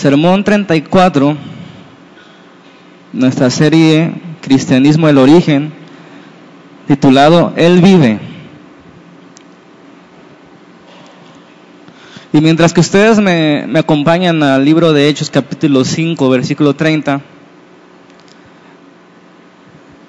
[0.00, 1.36] Sermón 34,
[3.12, 5.74] nuestra serie Cristianismo el origen,
[6.88, 8.18] titulado Él vive.
[12.32, 17.20] Y mientras que ustedes me, me acompañan al libro de Hechos capítulo 5, versículo 30,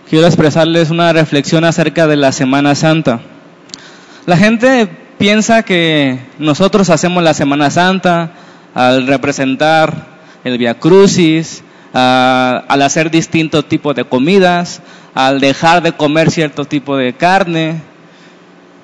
[0.10, 3.20] quiero expresarles una reflexión acerca de la Semana Santa.
[4.26, 4.88] La gente
[5.18, 8.32] piensa que nosotros hacemos la Semana Santa
[8.74, 10.08] al representar
[10.44, 14.82] el Via Crucis, al hacer distintos tipos de comidas,
[15.14, 17.82] al dejar de comer cierto tipo de carne,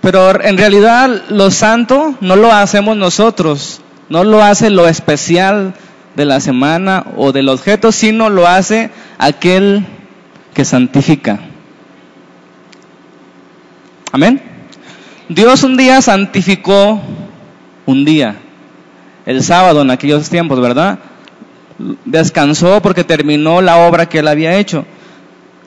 [0.02, 5.74] pero en realidad lo santo no lo hacemos nosotros, no lo hace lo especial
[6.16, 9.86] de la semana o del objeto, sino lo hace aquel
[10.54, 11.40] que santifica.
[14.12, 14.42] Amén.
[15.30, 17.02] Dios un día santificó
[17.86, 18.38] un día,
[19.28, 20.98] el sábado en aquellos tiempos, ¿verdad?
[22.06, 24.86] Descansó porque terminó la obra que él había hecho.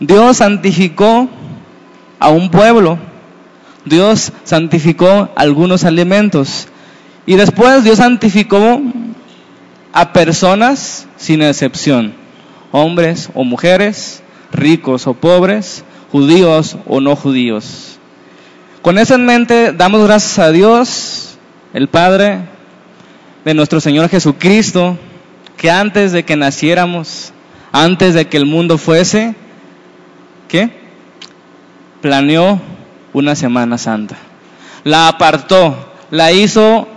[0.01, 1.29] Dios santificó
[2.19, 2.99] a un pueblo
[3.85, 6.69] Dios santificó algunos alimentos.
[7.27, 8.81] Y después Dios santificó
[9.93, 12.15] a personas sin excepción,
[12.73, 17.99] hombres o mujeres, ricos o pobres, judíos o no judíos.
[18.83, 21.39] Con eso en mente damos gracias a Dios,
[21.75, 22.41] el Padre
[23.45, 24.99] de nuestro Señor Jesucristo,
[25.57, 27.33] que antes de que naciéramos,
[27.73, 29.35] antes de que el mundo fuese,
[30.49, 30.71] ¿qué?
[32.01, 32.61] Planeó
[33.13, 34.17] una Semana Santa.
[34.85, 36.89] La apartó, la hizo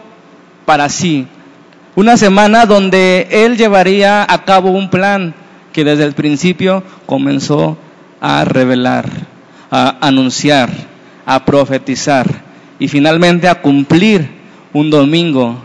[0.66, 1.28] para sí.
[1.96, 5.36] Una semana donde Él llevaría a cabo un plan
[5.72, 7.78] que desde el principio comenzó
[8.22, 9.10] a revelar,
[9.70, 10.70] a anunciar,
[11.26, 12.26] a profetizar
[12.80, 14.30] y finalmente a cumplir
[14.72, 15.62] un domingo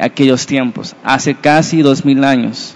[0.00, 2.74] aquellos tiempos, hace casi dos mil años.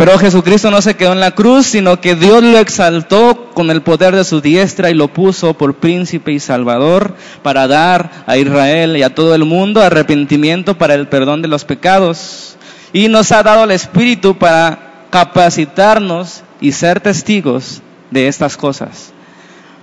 [0.00, 3.82] Pero Jesucristo no se quedó en la cruz, sino que Dios lo exaltó con el
[3.82, 8.96] poder de su diestra y lo puso por príncipe y salvador para dar a Israel
[8.96, 12.56] y a todo el mundo arrepentimiento para el perdón de los pecados.
[12.94, 19.12] Y nos ha dado el Espíritu para capacitarnos y ser testigos de estas cosas,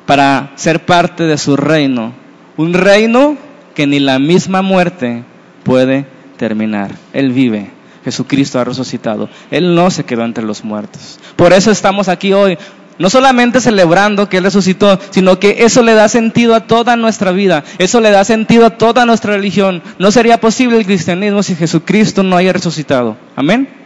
[0.07, 2.13] para ser parte de su reino.
[2.57, 3.37] Un reino
[3.75, 5.23] que ni la misma muerte
[5.67, 6.05] puede
[6.37, 6.91] terminar.
[7.13, 7.69] Él vive.
[8.05, 9.29] Jesucristo ha resucitado.
[9.51, 11.19] Él no se quedó entre los muertos.
[11.35, 12.57] Por eso estamos aquí hoy.
[12.99, 17.31] No solamente celebrando que Él resucitó, sino que eso le da sentido a toda nuestra
[17.31, 19.83] vida, eso le da sentido a toda nuestra religión.
[19.99, 23.15] No sería posible el cristianismo si Jesucristo no haya resucitado.
[23.35, 23.76] Amén.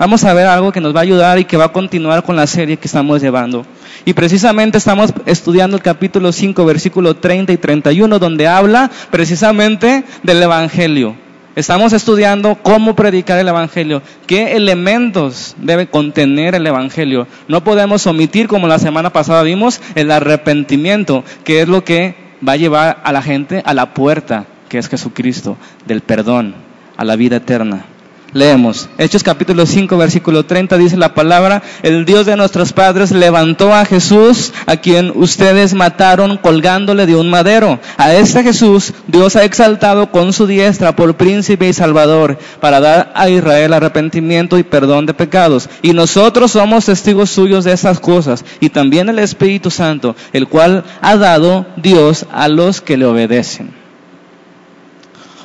[0.00, 2.34] Vamos a ver algo que nos va a ayudar y que va a continuar con
[2.34, 3.66] la serie que estamos llevando.
[4.06, 10.42] Y precisamente estamos estudiando el capítulo 5, versículo 30 y 31, donde habla precisamente del
[10.42, 11.16] Evangelio.
[11.54, 17.26] Estamos estudiando cómo predicar el Evangelio, qué elementos debe contener el Evangelio.
[17.46, 22.14] No podemos omitir, como la semana pasada vimos, el arrepentimiento, que es lo que
[22.48, 26.54] va a llevar a la gente a la puerta, que es Jesucristo, del perdón,
[26.96, 27.84] a la vida eterna.
[28.32, 33.74] Leemos, Hechos capítulo 5, versículo 30 dice la palabra, el Dios de nuestros padres levantó
[33.74, 37.80] a Jesús, a quien ustedes mataron colgándole de un madero.
[37.96, 43.12] A este Jesús Dios ha exaltado con su diestra por príncipe y salvador, para dar
[43.16, 45.68] a Israel arrepentimiento y perdón de pecados.
[45.82, 50.84] Y nosotros somos testigos suyos de esas cosas, y también el Espíritu Santo, el cual
[51.00, 53.79] ha dado Dios a los que le obedecen.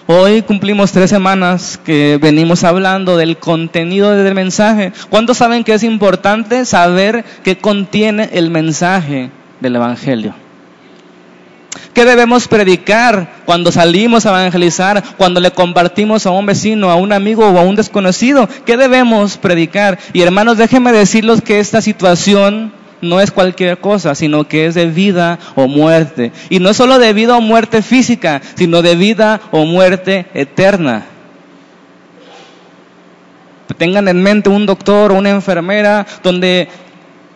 [0.08, 4.94] Hoy cumplimos tres semanas que venimos hablando del contenido del mensaje.
[5.10, 10.36] ¿Cuántos saben que es importante saber qué contiene el mensaje del Evangelio?
[11.96, 17.12] ¿Qué debemos predicar cuando salimos a evangelizar, cuando le compartimos a un vecino, a un
[17.12, 18.48] amigo o a un desconocido?
[18.64, 19.98] ¿Qué debemos predicar?
[20.14, 22.72] Y hermanos, déjenme decirles que esta situación
[23.02, 26.32] no es cualquier cosa, sino que es de vida o muerte.
[26.50, 31.06] Y no solo de vida o muerte física, sino de vida o muerte eterna.
[33.78, 36.70] Tengan en mente un doctor o una enfermera donde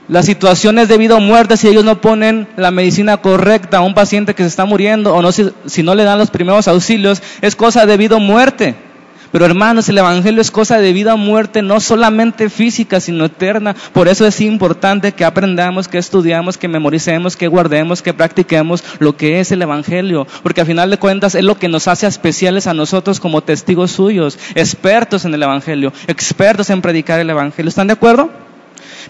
[0.07, 3.81] la situación es de vida o muerte si ellos no ponen la medicina correcta a
[3.81, 6.67] un paciente que se está muriendo o no, si, si no le dan los primeros
[6.67, 8.88] auxilios, es cosa de vida o muerte.
[9.31, 13.75] Pero hermanos, el Evangelio es cosa de vida o muerte, no solamente física, sino eterna.
[13.93, 19.15] Por eso es importante que aprendamos, que estudiamos, que memoricemos, que guardemos, que practiquemos lo
[19.15, 20.25] que es el Evangelio.
[20.41, 23.91] Porque al final de cuentas es lo que nos hace especiales a nosotros como testigos
[23.91, 27.69] suyos, expertos en el Evangelio, expertos en predicar el Evangelio.
[27.69, 28.29] ¿Están de acuerdo?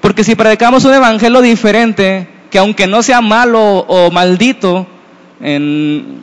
[0.01, 4.87] Porque si predicamos un Evangelio diferente, que aunque no sea malo o maldito,
[5.41, 6.19] en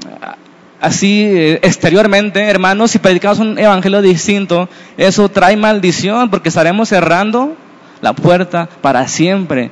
[0.80, 7.56] así eh, exteriormente, hermanos, si predicamos un evangelio distinto, eso trae maldición porque estaremos cerrando
[8.00, 9.70] la puerta para siempre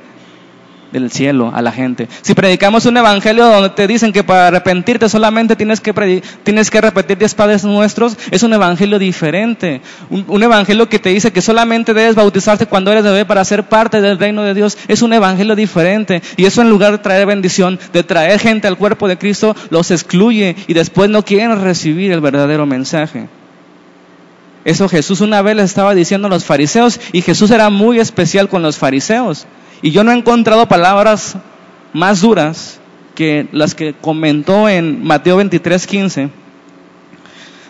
[0.99, 2.07] del cielo a la gente.
[2.21, 6.81] Si predicamos un evangelio donde te dicen que para arrepentirte solamente tienes que, tienes que
[6.81, 9.81] repetir diez padres nuestros, es un evangelio diferente.
[10.09, 13.63] Un, un, evangelio que te dice que solamente debes bautizarte cuando eres bebé para ser
[13.63, 16.21] parte del reino de Dios, es un evangelio diferente.
[16.37, 19.91] Y eso en lugar de traer bendición, de traer gente al cuerpo de Cristo, los
[19.91, 23.27] excluye y después no quieren recibir el verdadero mensaje.
[24.63, 28.49] Eso Jesús una vez le estaba diciendo a los fariseos y Jesús era muy especial
[28.49, 29.45] con los fariseos.
[29.85, 31.37] Y yo no he encontrado palabras
[31.93, 32.79] más duras
[33.13, 36.29] que las que comentó en Mateo 23, 15.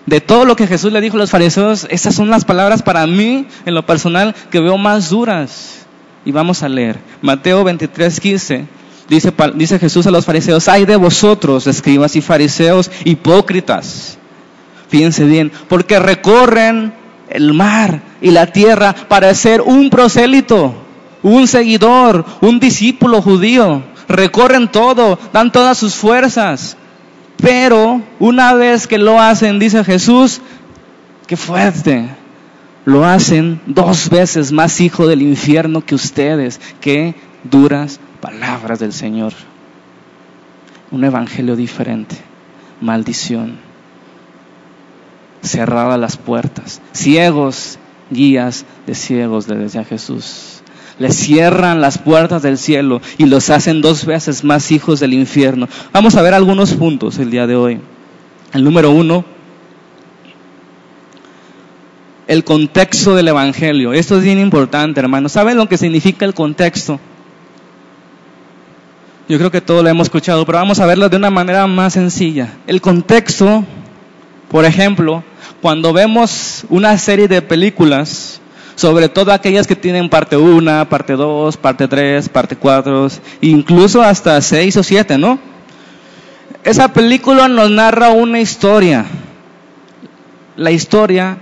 [0.05, 3.05] De todo lo que Jesús le dijo a los fariseos, esas son las palabras para
[3.05, 5.85] mí, en lo personal, que veo más duras.
[6.23, 6.99] Y vamos a leer.
[7.21, 8.65] Mateo 23, 15.
[9.09, 14.17] Dice, dice Jesús a los fariseos, ay de vosotros, escribas y fariseos, hipócritas.
[14.87, 16.93] Fíjense bien, porque recorren
[17.29, 20.84] el mar y la tierra para ser un prosélito
[21.25, 23.81] un seguidor, un discípulo judío.
[24.07, 26.77] Recorren todo, dan todas sus fuerzas.
[27.37, 30.39] Pero una vez que lo hacen, dice Jesús,
[31.25, 32.07] qué fuerte,
[32.85, 36.61] lo hacen dos veces más hijo del infierno que ustedes.
[36.79, 39.33] Qué duras palabras del Señor.
[40.91, 42.17] Un evangelio diferente.
[42.81, 43.57] Maldición.
[45.41, 46.81] Cerradas las puertas.
[46.93, 47.79] Ciegos,
[48.11, 50.54] guías de ciegos, le decía Jesús
[50.99, 55.67] les cierran las puertas del cielo y los hacen dos veces más hijos del infierno.
[55.91, 57.79] Vamos a ver algunos puntos el día de hoy.
[58.53, 59.25] El número uno,
[62.27, 63.93] el contexto del Evangelio.
[63.93, 65.33] Esto es bien importante, hermanos.
[65.33, 66.99] ¿Saben lo que significa el contexto?
[69.27, 71.93] Yo creo que todo lo hemos escuchado, pero vamos a verlo de una manera más
[71.93, 72.53] sencilla.
[72.67, 73.63] El contexto,
[74.49, 75.23] por ejemplo,
[75.61, 78.39] cuando vemos una serie de películas,
[78.75, 83.07] sobre todo aquellas que tienen parte 1, parte 2, parte 3, parte 4,
[83.41, 85.39] incluso hasta 6 o 7, ¿no?
[86.63, 89.05] Esa película nos narra una historia.
[90.57, 91.37] La historia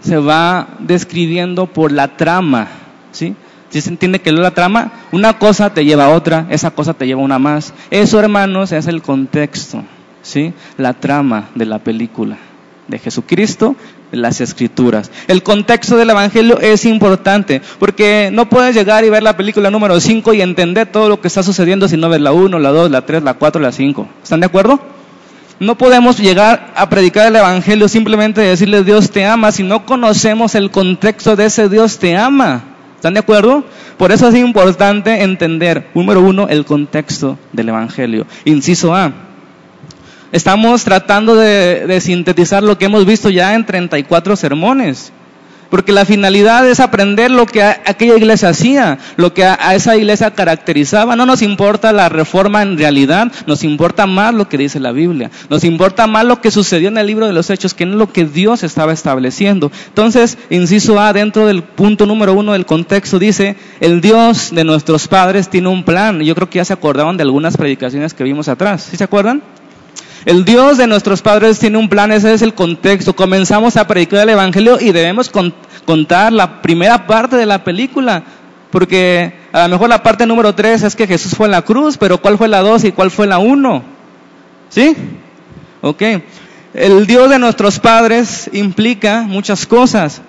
[0.00, 2.68] se va describiendo por la trama,
[3.12, 3.34] ¿sí?
[3.70, 7.06] Si se entiende que la trama, una cosa te lleva a otra, esa cosa te
[7.06, 7.72] lleva a una más.
[7.90, 9.82] Eso, hermanos, es el contexto,
[10.22, 10.52] ¿sí?
[10.76, 12.36] La trama de la película
[12.88, 13.76] de Jesucristo
[14.12, 15.10] las escrituras.
[15.26, 19.98] El contexto del Evangelio es importante, porque no puedes llegar y ver la película número
[19.98, 22.90] 5 y entender todo lo que está sucediendo si no ves la 1, la 2,
[22.90, 24.08] la 3, la 4, la 5.
[24.22, 24.80] ¿Están de acuerdo?
[25.58, 30.54] No podemos llegar a predicar el Evangelio simplemente decirle Dios te ama si no conocemos
[30.54, 32.64] el contexto de ese Dios te ama.
[32.96, 33.64] ¿Están de acuerdo?
[33.96, 38.26] Por eso es importante entender, número uno, el contexto del Evangelio.
[38.44, 39.12] Inciso A
[40.32, 45.12] Estamos tratando de, sintetizar lo que hemos visto ya en 34 sermones.
[45.68, 50.30] Porque la finalidad es aprender lo que aquella iglesia hacía, lo que a, esa iglesia
[50.30, 51.16] caracterizaba.
[51.16, 55.30] No nos importa la reforma en realidad, nos importa más lo que dice la Biblia.
[55.50, 58.10] Nos importa más lo que sucedió en el libro de los Hechos que no lo
[58.10, 59.70] que Dios estaba estableciendo.
[59.88, 65.08] Entonces, inciso A, dentro del punto número uno del contexto, dice, el Dios de nuestros
[65.08, 66.20] padres tiene un plan.
[66.20, 68.88] Yo creo que ya se acordaban de algunas predicaciones que vimos atrás.
[68.90, 69.42] ¿Sí se acuerdan?
[70.24, 73.16] El Dios de nuestros padres tiene un plan, ese es el contexto.
[73.16, 75.30] Comenzamos a predicar el Evangelio y debemos
[75.84, 78.22] contar la primera parte de la película,
[78.70, 81.98] porque a lo mejor la parte número tres es que Jesús fue en la cruz,
[81.98, 83.82] pero ¿cuál fue la dos y cuál fue la uno?
[84.68, 84.94] ¿Sí?
[85.80, 86.02] Ok.
[86.72, 90.22] El Dios de nuestros padres implica muchas cosas.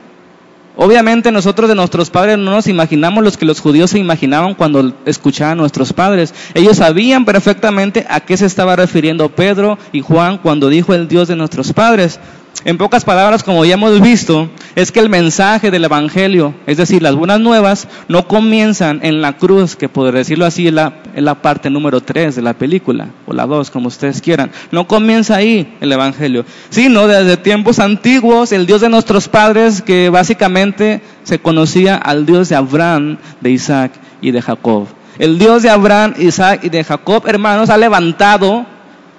[0.76, 4.94] Obviamente nosotros de nuestros padres no nos imaginamos los que los judíos se imaginaban cuando
[5.06, 6.34] escuchaban a nuestros padres.
[6.56, 11.28] Ellos sabían perfectamente a qué se estaba refiriendo Pedro y Juan cuando dijo el Dios
[11.28, 12.20] de nuestros padres.
[12.66, 17.02] En pocas palabras, como ya hemos visto, es que el mensaje del Evangelio, es decir,
[17.02, 21.42] las buenas nuevas, no comienzan en la cruz, que por decirlo así es la, la
[21.42, 24.50] parte número 3 de la película, o la 2, como ustedes quieran.
[24.72, 30.08] No comienza ahí el Evangelio, sino desde tiempos antiguos, el Dios de nuestros padres, que
[30.10, 33.92] básicamente se conocía al Dios de Abraham, de Isaac
[34.22, 34.88] y de Jacob.
[35.20, 38.66] El Dios de Abraham, Isaac y de Jacob, hermanos, ha levantado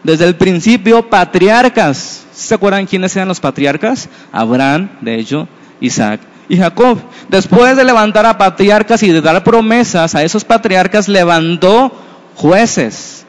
[0.05, 4.09] desde el principio patriarcas ¿Se acuerdan quiénes eran los patriarcas?
[4.33, 5.49] Abraham, de hecho,
[5.81, 6.99] Isaac y Jacob.
[7.29, 11.93] Después de levantar a patriarcas y de dar promesas a esos patriarcas, levantó
[12.35, 13.25] jueces.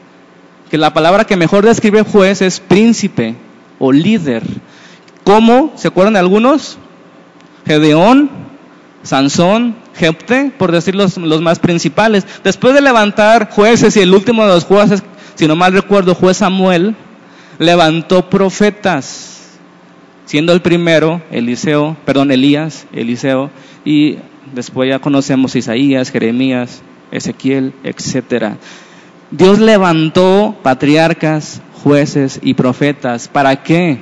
[0.70, 3.36] Que la palabra que mejor describe juez es príncipe
[3.78, 4.42] o líder.
[5.22, 5.72] ¿Cómo?
[5.76, 6.78] ¿Se acuerdan de algunos?
[7.64, 8.28] Gedeón,
[9.04, 12.26] Sansón, Jepte, por decir los, los, más principales.
[12.42, 15.04] Después de levantar jueces y el último de los jueces,
[15.36, 16.96] si no mal recuerdo, juez Samuel,
[17.58, 19.58] levantó profetas,
[20.24, 23.50] siendo el primero Eliseo, perdón, Elías, Eliseo,
[23.84, 24.16] y
[24.54, 28.56] después ya conocemos Isaías, Jeremías, Ezequiel, etcétera.
[29.30, 33.28] Dios levantó patriarcas, jueces y profetas.
[33.28, 33.98] ¿Para qué?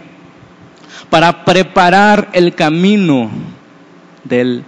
[1.11, 3.31] Para preparar el camino
[4.25, 4.65] del,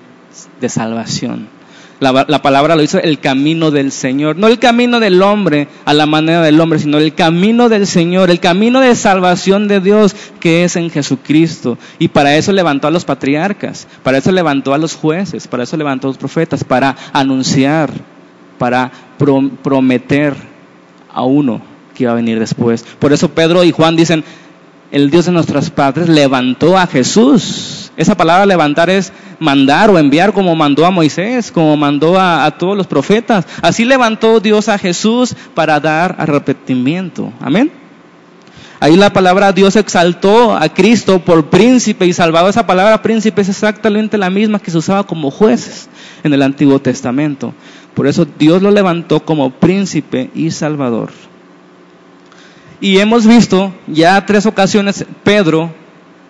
[0.61, 1.56] de salvación.
[1.99, 4.37] La, la, palabra lo hizo el camino del Señor.
[4.37, 8.31] No el camino del hombre a la manera del hombre, sino el camino del Señor,
[8.31, 11.79] el camino de salvación de Dios que es en Jesucristo.
[11.99, 15.77] Y para eso levantó a los patriarcas, para eso levantó a los jueces, para eso
[15.77, 17.91] levantó a los profetas, para anunciar,
[18.59, 18.93] para
[19.63, 20.35] prometer
[21.13, 21.63] a uno
[21.95, 22.85] que iba a venir después.
[22.99, 24.23] Por eso Pedro y Juan dicen,
[24.91, 27.91] el Dios de nuestros padres levantó a Jesús.
[27.97, 32.51] Esa palabra levantar es mandar o enviar como mandó a Moisés, como mandó a, a,
[32.53, 33.47] todos los profetas.
[33.63, 37.33] Así levantó Dios a Jesús para dar arrepentimiento.
[37.41, 37.71] Amén.
[38.79, 42.49] Ahí la palabra Dios exaltó a Cristo por príncipe y salvado.
[42.49, 45.89] Esa palabra príncipe es exactamente la misma que se usaba como jueces
[46.23, 47.55] en el Antiguo Testamento.
[47.95, 51.11] Por eso Dios lo levantó como príncipe y salvador.
[52.81, 55.73] Y hemos visto ya tres ocasiones Pedro,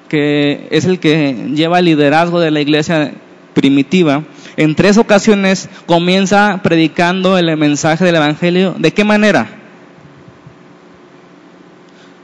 [0.09, 3.13] que es el que lleva el liderazgo de la iglesia
[3.55, 4.23] primitiva,
[4.57, 8.75] en tres ocasiones comienza predicando el mensaje del Evangelio.
[8.79, 9.49] ¿De qué manera?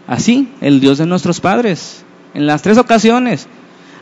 [0.07, 2.05] Así, el Dios de nuestros padres.
[2.35, 3.49] En las tres ocasiones.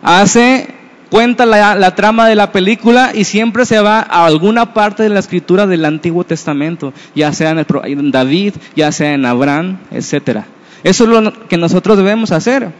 [0.03, 0.80] Hace
[1.11, 5.19] cuenta la, trama de la película y siempre se va a alguna parte de la
[5.19, 10.45] escritura del Antiguo Testamento, ya sea en, David, ya sea en Abraham, etc.
[10.85, 12.71] Eso es lo que nosotros debemos hacer.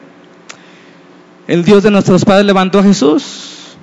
[1.49, 3.77] El Dios de nuestros padres levantó a Jesús,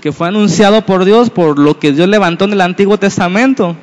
[0.00, 3.76] que fue anunciado por Dios por lo que Dios levantó en el Antiguo Testamento.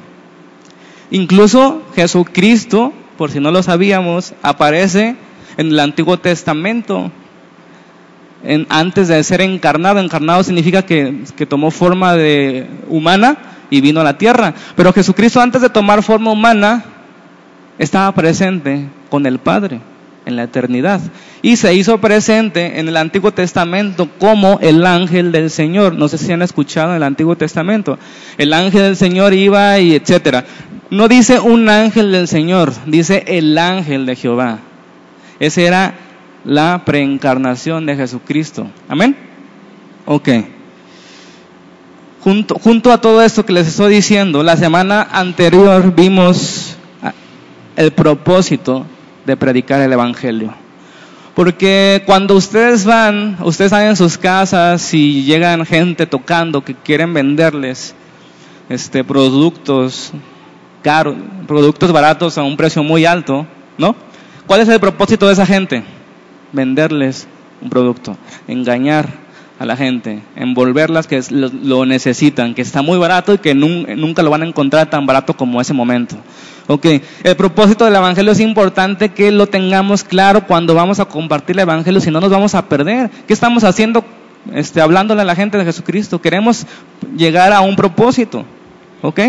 [1.12, 5.15] Incluso Jesucristo, por si no lo sabíamos, aparece
[5.58, 7.12] en el Antiguo Testamento
[8.69, 10.00] antes de ser encarnado.
[10.00, 13.38] Encarnado significa que, tomó forma de humana
[13.69, 14.53] y vino a la tierra.
[14.75, 16.83] Pero Jesucristo antes de tomar forma humana
[17.77, 19.81] estaba presente con el Padre
[20.25, 21.01] en la eternidad.
[21.41, 25.95] Y se hizo presente en el Antiguo Testamento como el ángel del Señor.
[25.95, 27.98] No sé si han escuchado en el Antiguo Testamento.
[28.38, 30.45] El ángel del Señor iba y etcétera.
[30.89, 34.60] No dice un ángel del Señor, dice el ángel de Jehová.
[35.39, 35.95] Ese era
[36.43, 38.67] la preencarnación de Jesucristo.
[38.88, 39.15] Amén.
[40.05, 40.29] Ok.
[42.24, 47.13] Junto, a todo esto que les estoy diciendo, la semana anterior vimos ah,
[47.75, 48.86] el propósito
[49.25, 50.53] de predicar el Evangelio.
[51.33, 57.13] Porque cuando ustedes van, ustedes van en sus casas y llegan gente tocando que quieren
[57.13, 57.95] venderles
[58.69, 60.12] este, productos
[60.83, 61.15] caros,
[61.48, 63.95] productos baratos a un precio muy alto, ¿no?
[64.45, 65.83] ¿Cuál es el propósito de esa gente?
[66.51, 67.27] Venderles
[67.62, 68.17] un producto,
[68.48, 69.08] engañar
[69.60, 74.31] a la gente, envolverlas que lo, necesitan, que está muy barato y que nunca lo
[74.31, 76.15] van a encontrar tan barato como ese momento.
[76.67, 76.86] Ok,
[77.24, 81.60] el propósito del Evangelio es importante que lo tengamos claro cuando vamos a compartir el
[81.60, 83.12] Evangelio, si no nos vamos a perder.
[83.27, 84.03] ¿Qué estamos haciendo
[84.53, 86.20] este, hablándole a la gente de Jesucristo?
[86.20, 86.65] Queremos
[87.15, 88.46] llegar a un propósito.
[89.03, 89.20] ¿Ok?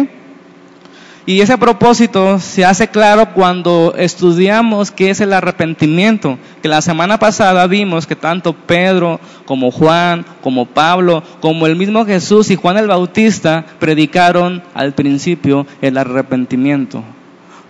[1.24, 7.18] Y ese propósito se hace claro cuando estudiamos qué es el arrepentimiento, que la semana
[7.18, 12.76] pasada vimos que tanto Pedro como Juan, como Pablo, como el mismo Jesús y Juan
[12.76, 17.04] el Bautista predicaron al principio el arrepentimiento.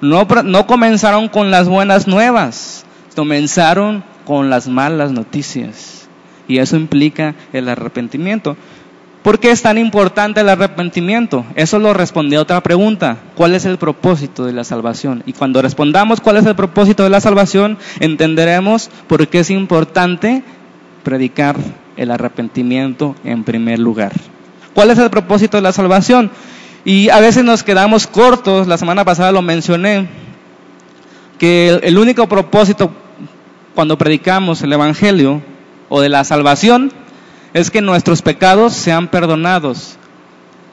[0.01, 6.09] No, no comenzaron con las buenas nuevas, comenzaron con las malas noticias.
[6.49, 8.57] Y eso implica el arrepentimiento.
[9.23, 11.45] ¿Por qué es tan importante el arrepentimiento?
[11.55, 13.19] Eso lo responde a otra pregunta.
[13.37, 15.23] ¿Cuál es el propósito de la salvación?
[15.27, 20.43] Y cuando respondamos cuál es el propósito de la salvación, entenderemos por qué es importante
[21.05, 21.57] predicar
[21.97, 24.13] el arrepentimiento en primer lugar.
[24.75, 26.33] ¿Cuál es el propósito de la salvación?
[26.85, 30.09] Y a veces nos quedamos cortos, la semana pasada lo mencioné,
[31.39, 32.91] que el único propósito
[33.77, 35.43] cuando predicamos el Evangelio
[35.89, 36.93] o de la salvación
[37.55, 39.97] es que nuestros pecados sean perdonados.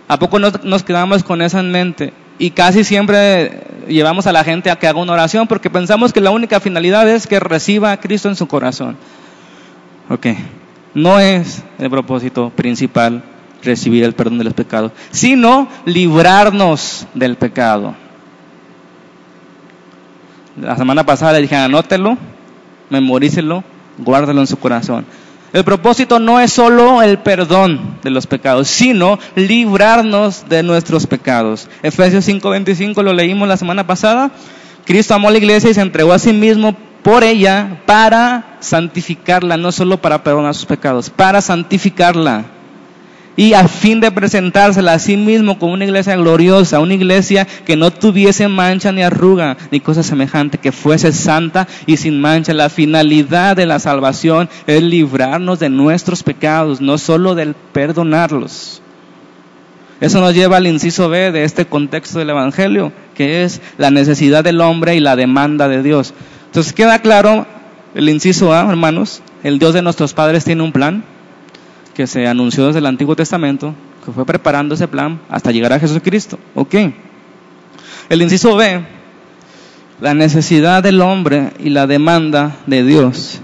[0.07, 2.13] ¿A poco nos, quedamos con eso en mente?
[2.39, 6.21] Y casi siempre llevamos a la gente a que haga una oración porque pensamos que
[6.21, 8.97] la única finalidad es que reciba a Cristo en su corazón.
[10.09, 10.27] Ok,
[10.93, 13.23] no es el propósito principal
[13.61, 17.93] recibir el perdón de los pecados, sino librarnos del pecado.
[20.59, 22.17] La semana pasada le dije, anótelo,
[22.89, 23.63] memorícelo,
[23.97, 25.05] guárdalo en su corazón.
[25.51, 31.67] El propósito no es solo el perdón de los pecados, sino librarnos de nuestros pecados.
[31.81, 34.31] Efesios 5:25 lo leímos la semana pasada.
[34.85, 39.57] Cristo amó a la iglesia y se entregó a sí mismo por ella para santificarla,
[39.57, 42.45] no solo para perdonar sus pecados, para santificarla
[43.39, 47.77] y a fin de presentársela a sí mismo como una iglesia gloriosa, una iglesia que
[47.77, 52.53] no tuviese mancha ni arruga ni cosa semejante, que fuese santa y sin mancha.
[52.53, 58.81] La finalidad de la salvación es librarnos de nuestros pecados, no solo del perdonarlos.
[60.01, 64.43] Eso nos lleva al inciso B de este contexto del Evangelio, que es la necesidad
[64.43, 66.13] del hombre y la demanda de Dios.
[66.47, 67.47] Entonces queda claro
[67.95, 71.05] el inciso A, hermanos, el Dios de nuestros padres tiene un plan,
[71.99, 73.75] que se anunció desde el Antiguo Testamento,
[74.05, 76.39] que fue preparando ese plan hasta llegar a Jesucristo.
[76.55, 76.73] Ok.
[78.07, 78.85] El inciso B,
[79.99, 83.41] la necesidad del hombre y la demanda de Dios.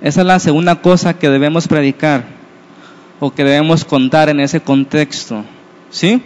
[0.00, 2.26] Esa es la segunda cosa que debemos predicar
[3.18, 5.44] o que debemos contar en ese contexto.
[5.90, 6.22] ¿Sí?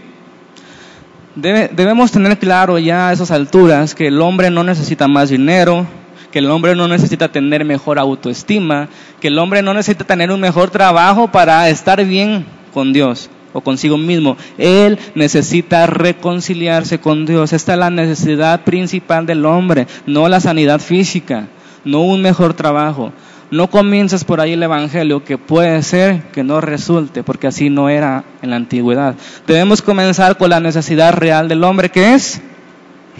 [1.35, 5.87] debemos tener claro ya a esas alturas que el hombre no necesita más dinero,
[6.35, 8.88] que el hombre no necesita tener mejor autoestima,
[9.21, 13.61] que el hombre no necesita tener un mejor trabajo para estar bien con Dios o
[13.61, 14.37] consigo mismo.
[14.59, 17.53] Él necesita reconciliarse con Dios.
[17.53, 21.47] Esta es la necesidad principal del hombre, no la sanidad física,
[21.85, 23.12] no un mejor trabajo.
[23.53, 27.88] No comiences por ahí el Evangelio, que puede ser que no resulte, porque así no
[27.88, 29.14] era en la antigüedad.
[29.47, 32.43] Debemos comenzar con la necesidad real del hombre, que es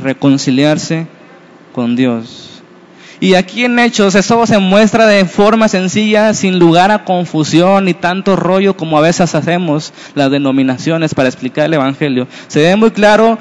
[0.02, 1.06] reconciliarse
[1.73, 2.53] con Dios.
[3.21, 7.94] Y aquí en Hechos eso se muestra de forma sencilla, sin lugar a confusión y
[7.94, 12.26] tanto rollo como a veces hacemos las denominaciones para explicar el Evangelio.
[12.49, 13.38] Se ve muy claro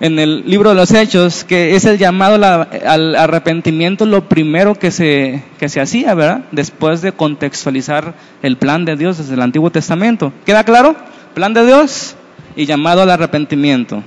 [0.00, 4.90] en el libro de los Hechos que es el llamado al arrepentimiento lo primero que
[4.90, 6.42] se, que se hacía, ¿verdad?
[6.50, 10.32] Después de contextualizar el plan de Dios desde el Antiguo Testamento.
[10.44, 10.96] ¿Queda claro?
[11.34, 12.16] Plan de Dios
[12.56, 14.02] y llamado al arrepentimiento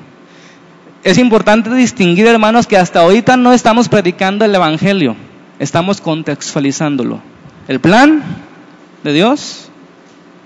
[1.05, 5.15] es importante distinguir, hermanos, que hasta ahorita no estamos predicando el Evangelio,
[5.59, 7.21] estamos contextualizándolo.
[7.67, 8.23] El plan
[9.03, 9.69] de Dios,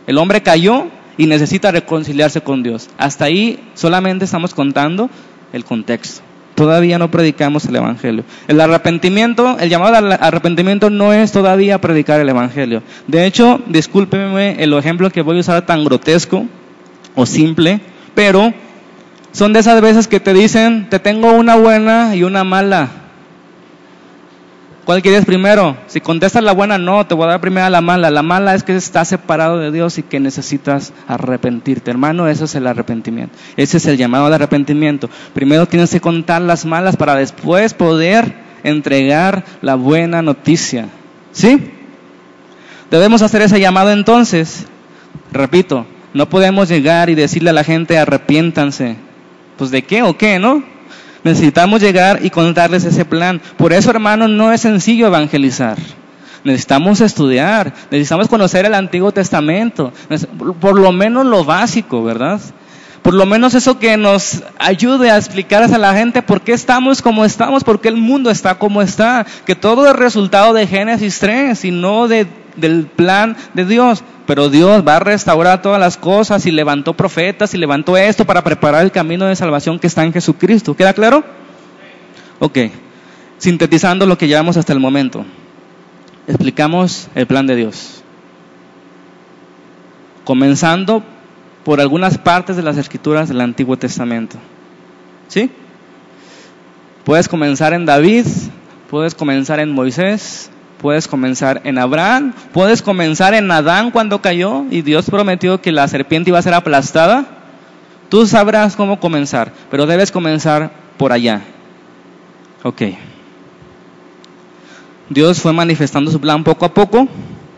[0.06, 0.88] el hombre cayó
[1.18, 2.90] y necesita reconciliarse con Dios.
[2.98, 5.10] Hasta ahí solamente estamos contando
[5.54, 6.24] el contexto.
[6.56, 8.26] Todavía no predicamos el Evangelio.
[8.50, 12.84] El arrepentimiento, el llamado al arrepentimiento no es todavía predicar el Evangelio.
[13.08, 16.46] De hecho, discúlpeme el ejemplo que voy a usar tan grotesco
[17.16, 17.80] o simple,
[18.14, 18.54] pero
[19.32, 22.90] son de esas veces que te dicen, te tengo una buena y una mala.
[24.86, 25.78] ¿Cuál quieres primero?
[25.86, 28.10] Si contestas la buena, no, te voy a dar primero la mala.
[28.10, 31.92] La mala es que estás separado de Dios y que necesitas arrepentirte.
[31.92, 33.38] Hermano, eso es el arrepentimiento.
[33.56, 35.08] Ese es el llamado al arrepentimiento.
[35.36, 40.88] Primero tienes que contar las malas para después poder entregar la buena noticia.
[41.34, 41.72] ¿Sí?
[42.90, 44.66] Debemos hacer ese llamado entonces.
[45.32, 49.09] Repito, no podemos llegar y decirle a la gente arrepiéntanse
[49.60, 50.64] pues de qué o qué, ¿no?
[51.26, 53.42] Necesitamos llegar y contarles ese plan.
[53.58, 55.78] Por eso, hermanos, no es sencillo evangelizar.
[56.46, 59.92] Necesitamos estudiar, necesitamos conocer el Antiguo Testamento,
[60.62, 62.40] por lo menos lo básico, ¿verdad?
[63.02, 67.02] Por lo menos eso que nos ayude a explicar a la gente por qué estamos
[67.02, 71.20] como estamos, por qué el mundo está como está, que todo es resultado de Génesis
[71.20, 72.28] 3 y no de,
[72.60, 77.56] del plan de Dios pero Dios va a restaurar todas las cosas y levantó profetas
[77.56, 80.76] y levantó esto para preparar el camino de salvación que está en Jesucristo.
[80.76, 81.24] ¿Queda claro?
[82.38, 82.60] Ok,
[83.40, 85.26] sintetizando lo que llevamos hasta el momento,
[86.28, 88.04] explicamos el plan de Dios.
[90.26, 91.02] Comenzando
[91.64, 94.38] por algunas partes de las escrituras del Antiguo Testamento.
[95.28, 95.50] ¿Sí?
[97.04, 98.28] Puedes comenzar en David,
[98.92, 104.82] puedes comenzar en Moisés, Puedes comenzar en Abraham, puedes comenzar en Adán cuando cayó y
[104.82, 107.26] Dios prometió que la serpiente iba a ser aplastada.
[108.08, 111.42] Tú sabrás cómo comenzar, pero debes comenzar por allá.
[112.64, 112.84] Ok.
[115.10, 117.10] Dios fue manifestando su plan poco a poco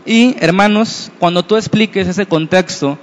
[0.04, 2.98] y hermanos, cuando tú expliques ese contexto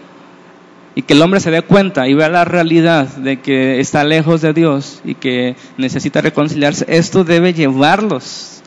[0.95, 4.41] y que el hombre se dé cuenta y vea la realidad de que está lejos
[4.41, 8.58] de Dios y que necesita reconciliarse, esto debe llevarlos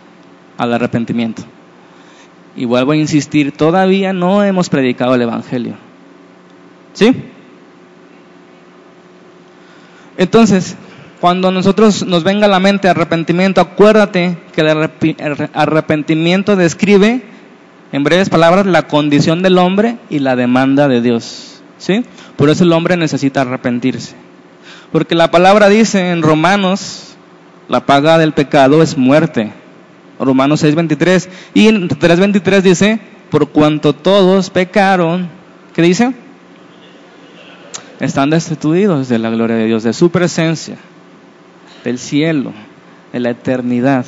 [0.62, 1.42] al arrepentimiento.
[2.56, 5.74] Y vuelvo a insistir, todavía no hemos predicado el Evangelio.
[6.92, 7.14] ¿Sí?
[10.18, 10.76] Entonces,
[11.20, 17.22] cuando nosotros nos venga a la mente arrepentimiento, acuérdate que el arrepentimiento describe,
[17.92, 21.62] en breves palabras, la condición del hombre y la demanda de Dios.
[21.78, 22.04] ¿Sí?
[22.36, 24.14] Por eso el hombre necesita arrepentirse.
[24.92, 27.16] Porque la palabra dice en Romanos,
[27.68, 29.52] la paga del pecado es muerte.
[30.24, 31.28] Romanos 6:23.
[31.54, 35.28] Y en 3:23 dice, por cuanto todos pecaron,
[35.74, 36.12] ¿qué dice?
[38.00, 40.76] Están destituidos de la gloria de Dios, de su presencia,
[41.84, 42.52] del cielo,
[43.12, 44.04] de la eternidad.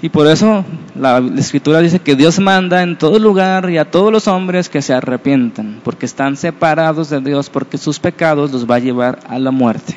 [0.00, 0.64] Y por eso
[0.96, 4.82] la, escritura dice que Dios manda en todo lugar y a todos los hombres que
[4.82, 9.38] se arrepientan, porque están separados de Dios, porque sus pecados los va a llevar a
[9.38, 9.94] la muerte.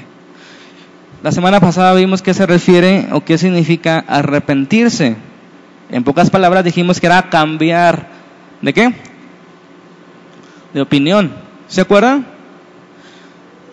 [1.26, 5.16] La semana pasada vimos qué se refiere o qué significa arrepentirse.
[5.90, 8.10] En pocas palabras dijimos que era cambiar.
[8.62, 8.94] ¿De qué?
[10.72, 11.34] De opinión.
[11.68, 12.28] ¿Se acuerdan?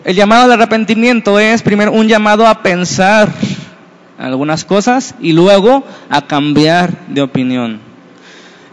[0.03, 3.29] El llamado al arrepentimiento es primero un llamado a pensar
[4.17, 7.79] algunas cosas y luego a cambiar de opinión.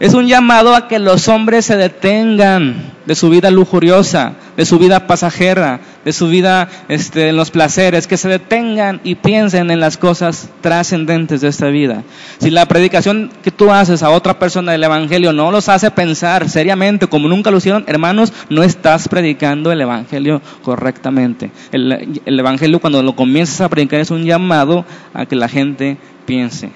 [0.01, 4.79] Es un llamado a que los hombres se detengan de su vida lujuriosa, de su
[4.79, 9.79] vida pasajera, de su vida este, en los placeres, que se detengan y piensen en
[9.79, 12.01] las cosas trascendentes de esta vida.
[12.39, 16.49] Si la predicación que tú haces a otra persona del Evangelio no los hace pensar
[16.49, 21.51] seriamente como nunca lo hicieron, hermanos, no estás predicando el Evangelio correctamente.
[21.71, 24.83] El, el Evangelio cuando lo comienzas a predicar es un llamado
[25.13, 26.71] a que la gente piense.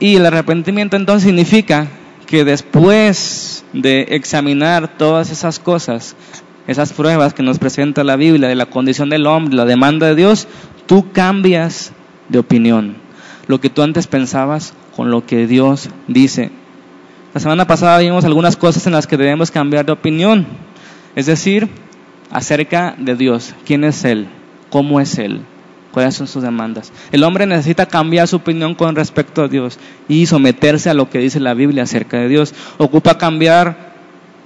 [0.00, 1.86] Y el arrepentimiento entonces significa
[2.26, 6.16] que después de examinar todas esas cosas,
[6.66, 10.14] esas pruebas que nos presenta la Biblia de la condición del hombre, la demanda de
[10.14, 10.48] Dios,
[10.86, 11.92] tú cambias
[12.30, 12.96] de opinión.
[13.46, 16.50] Lo que tú antes pensabas con lo que Dios dice.
[17.34, 20.46] La semana pasada vimos algunas cosas en las que debemos cambiar de opinión.
[21.14, 21.68] Es decir,
[22.30, 23.54] acerca de Dios.
[23.66, 24.28] ¿Quién es Él?
[24.70, 25.42] ¿Cómo es Él?
[25.92, 26.92] Cuáles son sus demandas.
[27.12, 31.18] El hombre necesita cambiar su opinión con respecto a Dios y someterse a lo que
[31.18, 32.54] dice la Biblia acerca de Dios.
[32.78, 33.90] Ocupa cambiar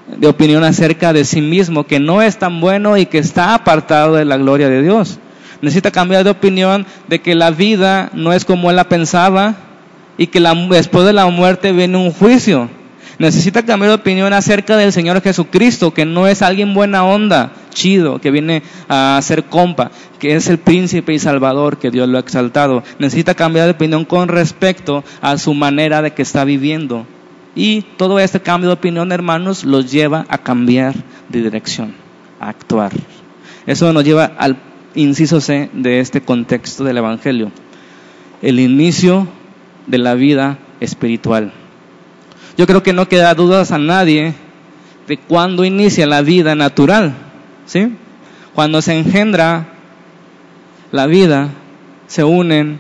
[0.09, 4.15] de opinión acerca de sí mismo, que no es tan bueno y que está apartado
[4.15, 5.19] de la gloria de Dios.
[5.63, 9.55] Necesita cambiar de opinión de que la vida no es como él la pensaba
[10.19, 12.69] y que después de la muerte viene un juicio.
[13.19, 18.21] Necesita cambiar de opinión acerca del Señor Jesucristo, que no es alguien buena onda, chido,
[18.21, 22.21] que viene a ser compa, que es el príncipe y salvador que Dios lo ha
[22.21, 22.83] exaltado.
[22.99, 27.07] Necesita cambiar de opinión con respecto a su manera de que está viviendo.
[27.55, 30.95] Y todo este cambio de opinión, hermanos, los lleva a cambiar
[31.29, 31.95] de dirección,
[32.41, 32.91] a actuar.
[33.67, 34.57] Eso nos lleva al
[34.97, 37.53] inciso C de este contexto del Evangelio.
[38.43, 39.29] El inicio
[39.87, 41.53] de la vida espiritual.
[42.57, 44.35] Yo creo que no queda dudas a nadie
[45.09, 47.15] de cuándo inicia la vida natural.
[47.67, 47.95] ¿sí?
[48.55, 49.69] Cuando se engendra
[50.93, 51.49] la vida,
[52.07, 52.79] se unen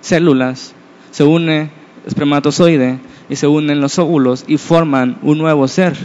[0.00, 0.74] células,
[1.10, 1.70] se une
[2.06, 5.96] espermatozoide y se unen los óvulos y forman un nuevo ser.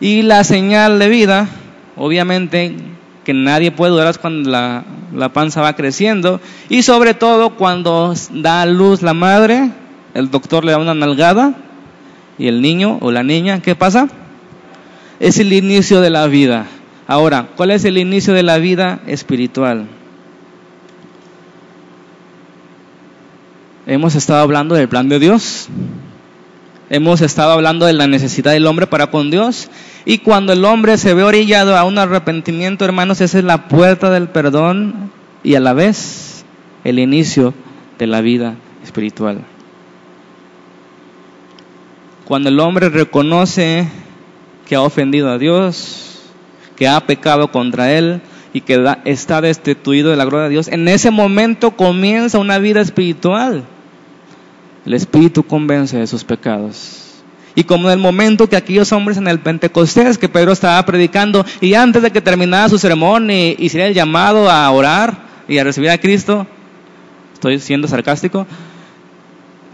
[0.00, 1.48] Y la señal de vida,
[1.96, 2.76] obviamente,
[3.24, 8.12] que nadie puede dudar es cuando la, la panza va creciendo y sobre todo cuando
[8.32, 9.70] da a luz la madre,
[10.12, 11.54] el doctor le da una nalgada
[12.38, 14.08] y el niño o la niña, ¿qué pasa?
[15.20, 16.66] Es el inicio de la vida.
[17.06, 19.86] Ahora, ¿cuál es el inicio de la vida espiritual?
[23.86, 25.68] Hemos estado hablando del plan de Dios.
[26.88, 29.68] Hemos estado hablando de la necesidad del hombre para con Dios.
[30.06, 34.10] Y cuando el hombre se ve orillado a un arrepentimiento, hermanos, esa es la puerta
[34.10, 35.10] del perdón
[35.42, 36.44] y a la vez
[36.84, 37.54] el inicio
[37.98, 39.44] de la vida espiritual.
[42.24, 43.86] Cuando el hombre reconoce
[44.66, 46.22] que ha ofendido a Dios,
[46.74, 48.22] que ha pecado contra Él
[48.54, 52.80] y que está destituido de la gloria de Dios, en ese momento comienza una vida
[52.80, 53.64] espiritual.
[54.86, 57.22] El Espíritu convence de sus pecados.
[57.54, 61.44] Y como en el momento que aquellos hombres en el Pentecostés que Pedro estaba predicando
[61.60, 65.64] y antes de que terminara su sermón y hiciera el llamado a orar y a
[65.64, 66.46] recibir a Cristo,
[67.34, 68.46] estoy siendo sarcástico,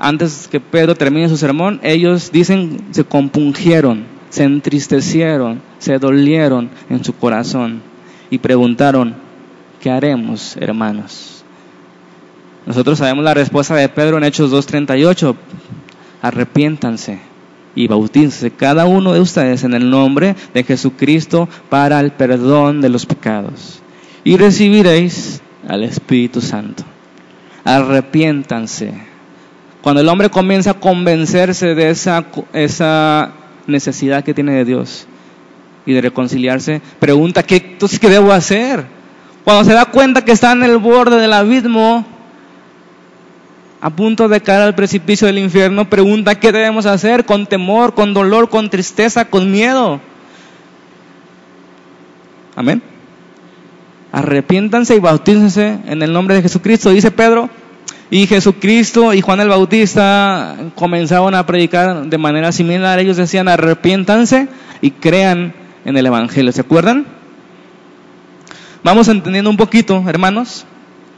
[0.01, 7.05] antes que Pedro termine su sermón, ellos dicen, se compungieron, se entristecieron, se dolieron en
[7.05, 7.83] su corazón
[8.31, 9.15] y preguntaron,
[9.79, 11.45] ¿qué haremos, hermanos?
[12.65, 15.37] Nosotros sabemos la respuesta de Pedro en Hechos 2.38,
[16.23, 17.19] arrepiéntanse
[17.75, 22.89] y bautícense cada uno de ustedes en el nombre de Jesucristo para el perdón de
[22.89, 23.83] los pecados
[24.25, 26.85] y recibiréis al Espíritu Santo.
[27.65, 29.10] Arrepiéntanse
[29.83, 33.33] cuando el hombre comienza a convencerse de esa, esa
[33.67, 35.07] necesidad que tiene de Dios
[35.87, 38.85] y de reconciliarse, pregunta, ¿qué, entonces, ¿qué debo hacer?
[39.45, 42.05] Cuando se da cuenta que está en el borde del abismo,
[43.81, 47.25] a punto de caer al precipicio del infierno, pregunta, ¿qué debemos hacer?
[47.25, 50.01] Con temor, con dolor, con tristeza, con miedo.
[52.55, 52.83] Amén.
[54.13, 57.49] Arrepiéntanse y bautícense en el nombre de Jesucristo, dice Pedro,
[58.11, 62.99] y Jesucristo y Juan el Bautista comenzaban a predicar de manera similar.
[62.99, 64.49] Ellos decían, arrepiéntanse
[64.81, 66.51] y crean en el Evangelio.
[66.51, 67.07] ¿Se acuerdan?
[68.83, 70.67] Vamos entendiendo un poquito, hermanos.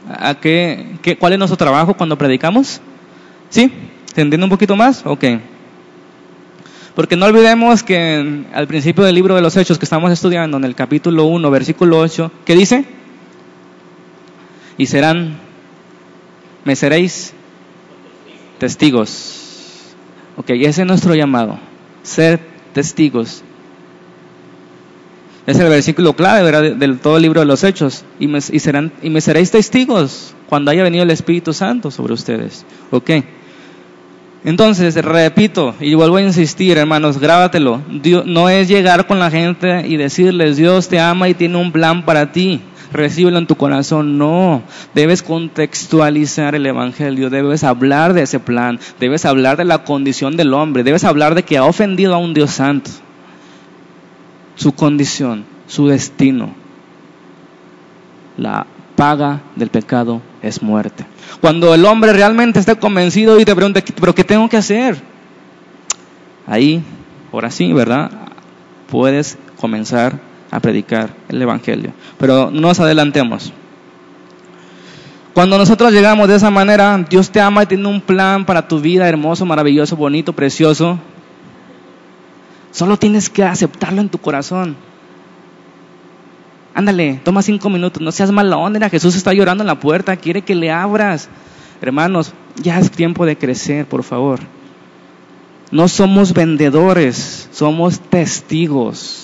[0.07, 2.81] ¿A qué, qué, ¿Cuál es nuestro trabajo cuando predicamos?
[3.49, 3.71] ¿Sí?
[4.13, 5.01] ¿Se entiende un poquito más?
[5.05, 5.23] Ok.
[6.95, 10.63] Porque no olvidemos que al principio del libro de los Hechos que estamos estudiando, en
[10.63, 12.85] el capítulo 1, versículo 8, ¿qué dice?
[14.77, 15.39] Y serán,
[16.65, 17.33] me seréis
[18.59, 19.95] testigos.
[20.37, 21.59] Ok, ese es nuestro llamado,
[22.01, 22.39] ser
[22.73, 23.43] testigos.
[25.45, 28.05] Es el versículo clave del de, todo el libro de los Hechos.
[28.19, 32.65] Y me, serán, y me seréis testigos cuando haya venido el Espíritu Santo sobre ustedes.
[32.91, 33.11] Ok.
[34.45, 37.81] Entonces, repito y vuelvo a insistir, hermanos, grábatelo.
[37.89, 41.71] Dios, no es llegar con la gente y decirles, Dios te ama y tiene un
[41.71, 42.61] plan para ti.
[42.93, 44.19] Recíbelo en tu corazón.
[44.19, 44.61] No,
[44.93, 50.53] debes contextualizar el Evangelio, debes hablar de ese plan, debes hablar de la condición del
[50.53, 52.91] hombre, debes hablar de que ha ofendido a un Dios santo,
[54.55, 56.53] su condición, su destino.
[58.37, 61.05] La paga del pecado es muerte.
[61.41, 65.01] Cuando el hombre realmente está convencido y te pregunta, pero ¿qué tengo que hacer?
[66.45, 66.83] Ahí,
[67.31, 68.11] ahora sí, ¿verdad?
[68.87, 70.19] Puedes comenzar
[70.53, 71.93] a predicar el Evangelio.
[72.19, 73.51] Pero no nos adelantemos.
[75.33, 78.79] Cuando nosotros llegamos de esa manera, Dios te ama y tiene un plan para tu
[78.79, 80.99] vida hermoso, maravilloso, bonito, precioso.
[82.71, 84.75] Solo tienes que aceptarlo en tu corazón.
[86.75, 88.89] Ándale, toma cinco minutos, no seas mala onda.
[88.89, 91.29] Jesús está llorando en la puerta, quiere que le abras.
[91.81, 94.39] Hermanos, ya es tiempo de crecer, por favor.
[95.71, 99.22] No somos vendedores, somos testigos.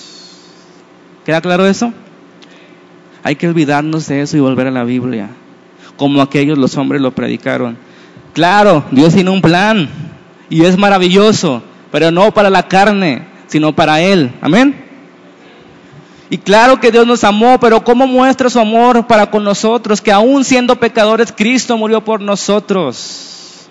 [1.24, 1.92] ¿Queda claro eso?
[3.22, 5.28] Hay que olvidarnos de eso y volver a la Biblia,
[5.96, 7.76] como aquellos los hombres lo predicaron.
[8.32, 9.88] Claro, Dios tiene un plan
[10.48, 14.32] y es maravilloso, pero no para la carne, sino para Él.
[14.40, 14.86] Amén.
[16.30, 20.00] Y claro que Dios nos amó, pero ¿cómo muestra su amor para con nosotros?
[20.00, 23.68] Que aún siendo pecadores, Cristo murió por nosotros,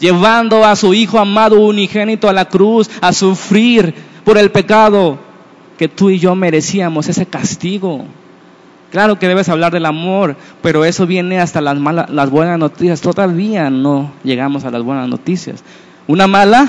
[0.00, 5.29] llevando a su Hijo amado unigénito a la cruz, a sufrir por el pecado
[5.80, 8.04] que tú y yo merecíamos, ese castigo.
[8.90, 13.00] Claro que debes hablar del amor, pero eso viene hasta las, malas, las buenas noticias.
[13.00, 15.64] Todavía no llegamos a las buenas noticias.
[16.06, 16.68] Una mala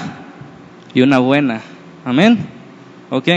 [0.93, 1.59] y una buena.
[2.05, 2.39] Amén.
[3.09, 3.27] Ok.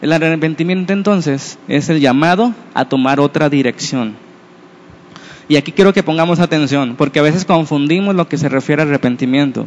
[0.00, 4.14] El arrepentimiento entonces es el llamado a tomar otra dirección.
[5.46, 8.88] Y aquí quiero que pongamos atención, porque a veces confundimos lo que se refiere al
[8.88, 9.66] arrepentimiento.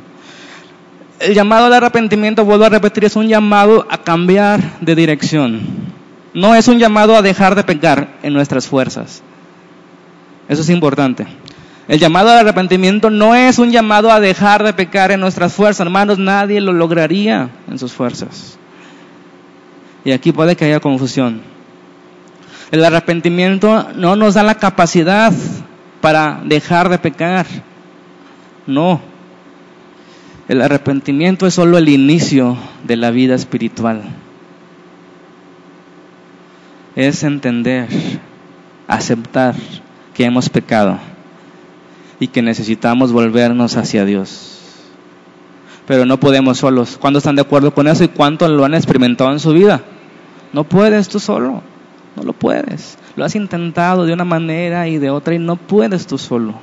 [1.19, 5.61] El llamado al arrepentimiento, vuelvo a repetir, es un llamado a cambiar de dirección.
[6.33, 9.21] No es un llamado a dejar de pecar en nuestras fuerzas.
[10.47, 11.27] Eso es importante.
[11.89, 15.81] El llamado al arrepentimiento no es un llamado a dejar de pecar en nuestras fuerzas,
[15.81, 16.19] hermanos.
[16.19, 18.57] Nadie lo lograría en sus fuerzas.
[20.05, 21.41] Y aquí puede que haya confusión.
[22.71, 25.33] El arrepentimiento no nos da la capacidad
[25.99, 27.45] para dejar de pecar.
[28.67, 29.01] No.
[30.49, 34.01] El arrepentimiento es solo el inicio de la vida espiritual.
[36.97, 37.87] Es entender,
[38.87, 39.55] aceptar
[40.13, 40.99] que hemos pecado
[42.19, 44.59] y que necesitamos volvernos hacia Dios
[45.89, 46.99] pero no podemos solos.
[47.01, 49.81] ¿Cuándo están de acuerdo con eso y cuánto lo han experimentado en su vida?
[50.53, 51.63] No puedes tú solo,
[52.15, 52.99] no lo puedes.
[53.15, 56.53] Lo has intentado de una manera y de otra y no puedes tú solo.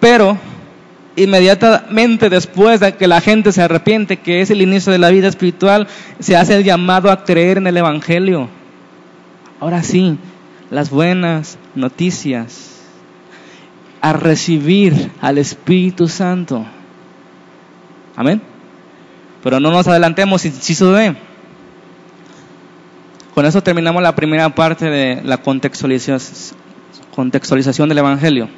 [0.00, 0.38] Pero
[1.16, 5.28] inmediatamente después de que la gente se arrepiente, que es el inicio de la vida
[5.28, 5.88] espiritual,
[6.20, 8.48] se hace el llamado a creer en el Evangelio.
[9.58, 10.18] Ahora sí,
[10.70, 12.82] las buenas noticias,
[14.00, 16.64] a recibir al Espíritu Santo.
[18.14, 18.40] Amén.
[19.42, 21.16] Pero no nos adelantemos, inciso D.
[23.34, 28.48] Con eso terminamos la primera parte de la contextualización del Evangelio.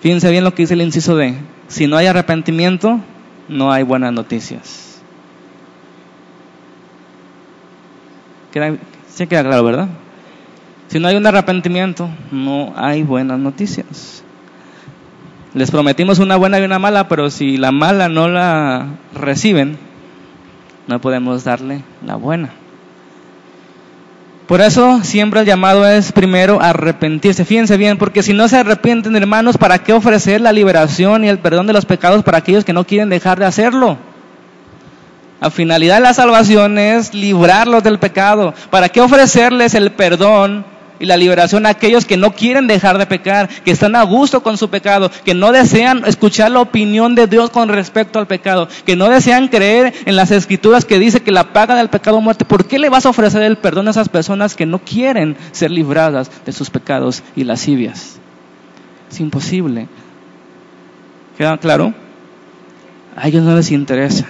[0.00, 1.34] Fíjense bien lo que dice el inciso D.
[1.66, 3.00] Si no hay arrepentimiento,
[3.48, 5.00] no hay buenas noticias.
[8.52, 8.76] ¿Queda,
[9.08, 9.88] se queda claro, ¿verdad?
[10.88, 14.22] Si no hay un arrepentimiento, no hay buenas noticias.
[15.54, 19.76] Les prometimos una buena y una mala, pero si la mala no la reciben,
[20.86, 22.50] no podemos darle la buena.
[24.48, 27.44] Por eso siempre el llamado es primero arrepentirse.
[27.44, 31.38] Fíjense bien, porque si no se arrepienten, hermanos, ¿para qué ofrecer la liberación y el
[31.38, 33.98] perdón de los pecados para aquellos que no quieren dejar de hacerlo?
[35.38, 38.54] La finalidad de la salvación es librarlos del pecado.
[38.70, 40.64] ¿Para qué ofrecerles el perdón
[41.00, 44.42] y la liberación a aquellos que no quieren dejar de pecar, que están a gusto
[44.42, 48.68] con su pecado, que no desean escuchar la opinión de Dios con respecto al pecado,
[48.84, 52.44] que no desean creer en las escrituras que dice que la paga del pecado muerte.
[52.44, 55.70] ¿Por qué le vas a ofrecer el perdón a esas personas que no quieren ser
[55.70, 58.18] libradas de sus pecados y lascivias?
[59.10, 59.88] Es imposible.
[61.36, 61.94] ¿Queda claro?
[63.16, 64.26] A ellos no les interesa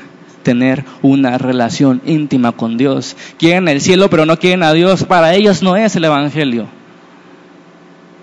[0.49, 3.19] tener una relación íntima con Dios.
[3.39, 5.05] Quieren el cielo, pero no quieren a Dios.
[5.05, 6.69] Para ellos no es el Evangelio.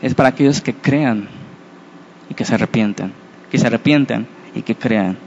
[0.01, 1.27] Es para aquellos que crean
[2.27, 3.13] y que se arrepienten.
[3.51, 5.19] Que se arrepienten y que crean.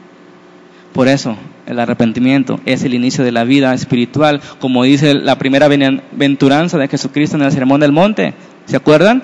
[0.92, 5.68] Por eso, el arrepentimiento es el inicio de la vida espiritual, como dice la primera
[5.68, 8.34] bienaventuranza de Jesucristo en el Sermón del Monte.
[8.66, 9.22] ¿Se acuerdan?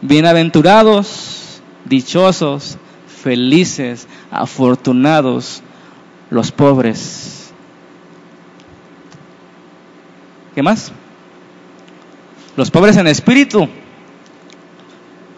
[0.00, 5.62] Bienaventurados, dichosos, felices, afortunados
[6.34, 7.52] los pobres.
[10.52, 10.90] ¿Qué más?
[12.56, 13.68] Los pobres en espíritu,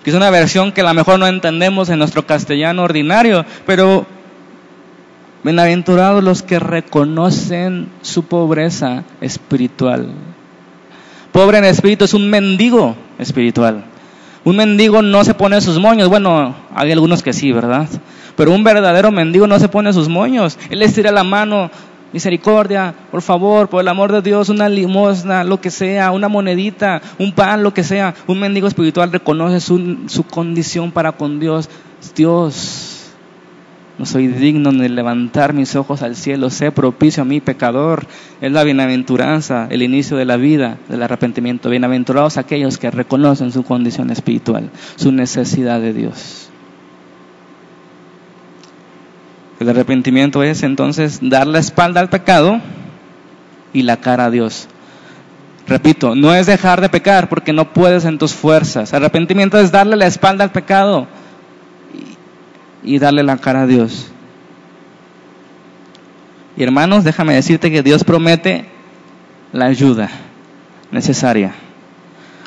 [0.02, 4.06] que es una versión que a lo mejor no entendemos en nuestro castellano ordinario, pero
[5.44, 10.08] bienaventurados los que reconocen su pobreza espiritual.
[11.30, 13.84] Pobre en espíritu es un mendigo espiritual.
[14.44, 16.08] Un mendigo no se pone sus moños.
[16.08, 17.86] Bueno, hay algunos que sí, ¿verdad?
[18.36, 20.58] Pero un verdadero mendigo no se pone sus moños.
[20.70, 21.70] Él les tira la mano,
[22.12, 27.02] misericordia, por favor, por el amor de Dios, una limosna, lo que sea, una monedita,
[27.18, 28.14] un pan, lo que sea.
[28.26, 31.68] Un mendigo espiritual reconoce su, su condición para con Dios.
[32.14, 33.10] Dios,
[33.98, 38.06] no soy digno de levantar mis ojos al cielo, sé propicio a mi pecador.
[38.40, 41.70] Es la bienaventuranza, el inicio de la vida, del arrepentimiento.
[41.70, 46.45] Bienaventurados aquellos que reconocen su condición espiritual, su necesidad de Dios.
[49.58, 52.60] El arrepentimiento es entonces dar la espalda al pecado
[53.72, 54.68] y la cara a Dios.
[55.66, 58.94] Repito, no es dejar de pecar porque no puedes en tus fuerzas.
[58.94, 61.06] Arrepentimiento es darle la espalda al pecado
[62.84, 64.10] y darle la cara a Dios.
[66.56, 68.66] Y hermanos, déjame decirte que Dios promete
[69.52, 70.08] la ayuda
[70.90, 71.52] necesaria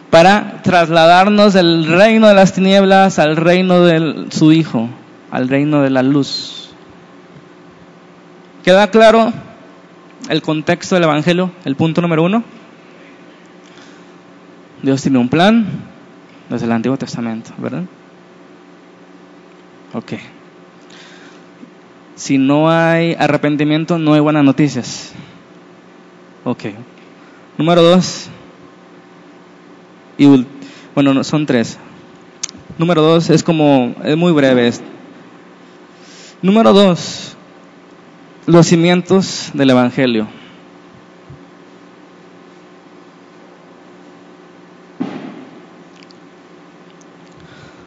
[0.10, 4.90] para trasladarnos del reino de las tinieblas al reino de su Hijo,
[5.30, 6.69] al reino de la luz.
[8.64, 9.32] ¿Queda claro
[10.30, 11.52] el contexto del Evangelio?
[11.66, 12.44] El punto número uno.
[14.84, 15.66] Dios tiene un plan
[16.50, 17.84] desde el Antiguo Testamento, ¿verdad?
[19.94, 20.14] Ok.
[22.16, 25.14] Si no hay arrepentimiento, no hay buenas noticias.
[26.44, 26.66] Ok.
[27.58, 28.30] Número dos.
[30.18, 30.46] Y
[30.94, 31.78] bueno, son tres.
[32.78, 34.72] Número dos es como, es muy breve.
[36.42, 37.36] Número dos,
[38.50, 40.28] los cimientos del Evangelio.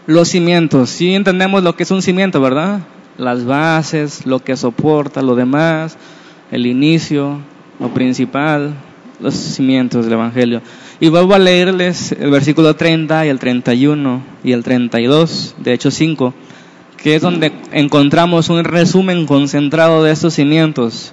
[0.07, 2.79] Los cimientos, sí entendemos lo que es un cimiento, ¿verdad?
[3.18, 5.98] Las bases, lo que soporta, lo demás,
[6.53, 7.40] el inicio,
[7.81, 8.75] lo principal,
[9.18, 10.62] los cimientos del Evangelio.
[11.01, 15.94] Y vuelvo a leerles el versículo 30 y el 31 y el 32 de Hechos
[15.94, 16.33] 5
[17.02, 21.12] que es donde encontramos un resumen concentrado de estos cimientos.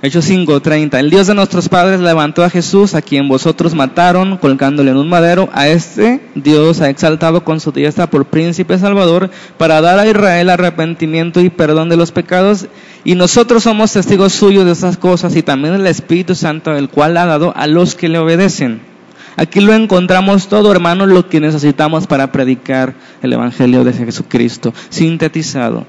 [0.00, 1.00] Hechos 5:30.
[1.00, 5.08] El Dios de nuestros padres levantó a Jesús, a quien vosotros mataron, colgándole en un
[5.08, 5.48] madero.
[5.52, 10.50] A este Dios ha exaltado con su diestra por príncipe salvador, para dar a Israel
[10.50, 12.68] arrepentimiento y perdón de los pecados.
[13.04, 17.16] Y nosotros somos testigos suyos de estas cosas, y también el Espíritu Santo, el cual
[17.16, 18.97] ha dado a los que le obedecen.
[19.38, 25.86] Aquí lo encontramos todo, hermano, lo que necesitamos para predicar el Evangelio de Jesucristo, sintetizado.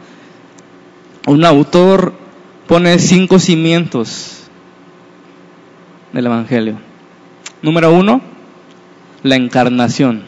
[1.25, 2.13] Un autor
[2.67, 4.43] pone cinco cimientos
[6.13, 6.77] del Evangelio.
[7.63, 8.21] Número uno,
[9.23, 10.21] la encarnación.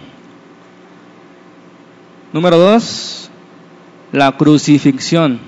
[2.34, 3.30] Número dos,
[4.12, 5.40] la crucifixión.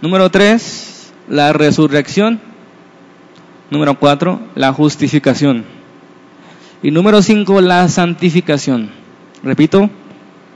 [0.00, 2.40] Número tres, la resurrección.
[3.70, 5.64] Número cuatro, la justificación.
[6.82, 8.90] Y número cinco, la santificación.
[9.42, 9.90] Repito,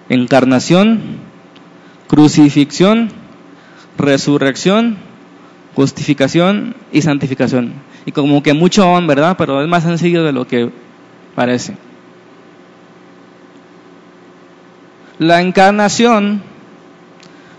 [0.09, 1.01] encarnación,
[2.07, 3.11] crucifixión,
[3.99, 4.99] resurrección,
[5.75, 7.75] justificación y santificación.
[8.07, 9.37] Y como que mucho aún, ¿verdad?
[9.37, 10.71] Pero es más sencillo de lo que
[11.35, 11.77] parece.
[15.19, 16.43] La encarnación,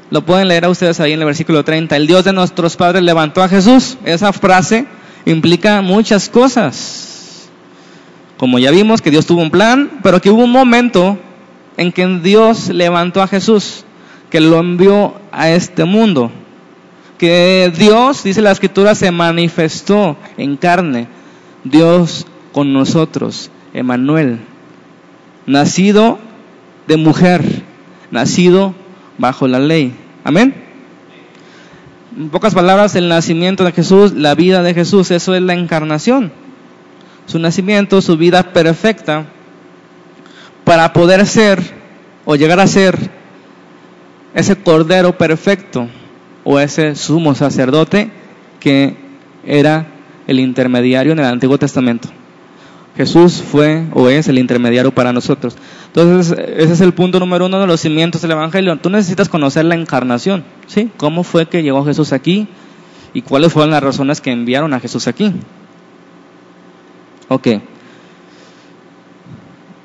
[0.09, 1.95] lo pueden leer a ustedes ahí en el versículo 30.
[1.95, 3.97] El Dios de nuestros padres levantó a Jesús.
[4.03, 4.87] Esa frase
[5.25, 7.49] implica muchas cosas.
[8.37, 11.17] Como ya vimos que Dios tuvo un plan, pero que hubo un momento
[11.77, 13.85] en que Dios levantó a Jesús,
[14.29, 16.31] que lo envió a este mundo.
[17.17, 21.07] Que Dios, dice la escritura, se manifestó en carne.
[21.63, 24.39] Dios con nosotros, Emanuel,
[25.45, 26.17] nacido
[26.87, 27.43] de mujer,
[28.09, 28.73] nacido
[29.17, 29.93] bajo la ley.
[30.23, 30.60] Amén.
[32.17, 36.31] En pocas palabras, el nacimiento de Jesús, la vida de Jesús, eso es la encarnación.
[37.25, 39.27] Su nacimiento, su vida perfecta,
[40.65, 41.61] para poder ser
[42.25, 42.97] o llegar a ser
[44.33, 45.87] ese cordero perfecto
[46.43, 48.11] o ese sumo sacerdote
[48.59, 48.95] que
[49.45, 49.87] era
[50.27, 52.09] el intermediario en el Antiguo Testamento.
[52.95, 55.55] Jesús fue o es el intermediario para nosotros.
[55.87, 58.77] Entonces, ese es el punto número uno de los cimientos del Evangelio.
[58.77, 60.89] Tú necesitas conocer la encarnación, ¿sí?
[60.97, 62.47] ¿Cómo fue que llegó Jesús aquí?
[63.13, 65.33] ¿Y cuáles fueron las razones que enviaron a Jesús aquí?
[67.27, 67.47] Ok.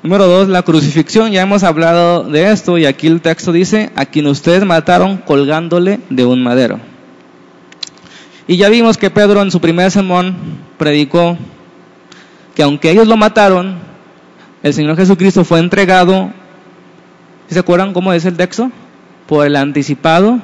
[0.03, 1.31] Número dos, la crucifixión.
[1.31, 5.99] Ya hemos hablado de esto y aquí el texto dice, a quien ustedes mataron colgándole
[6.09, 6.79] de un madero.
[8.47, 10.35] Y ya vimos que Pedro en su primer sermón
[10.77, 11.37] predicó
[12.57, 13.75] que aunque ellos lo mataron,
[14.63, 16.31] el Señor Jesucristo fue entregado,
[17.47, 18.71] ¿se acuerdan cómo es el texto?
[19.27, 20.39] Por el anticipado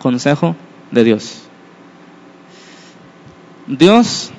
[0.00, 0.56] consejo
[0.90, 1.44] de Dios.
[3.68, 4.32] Dios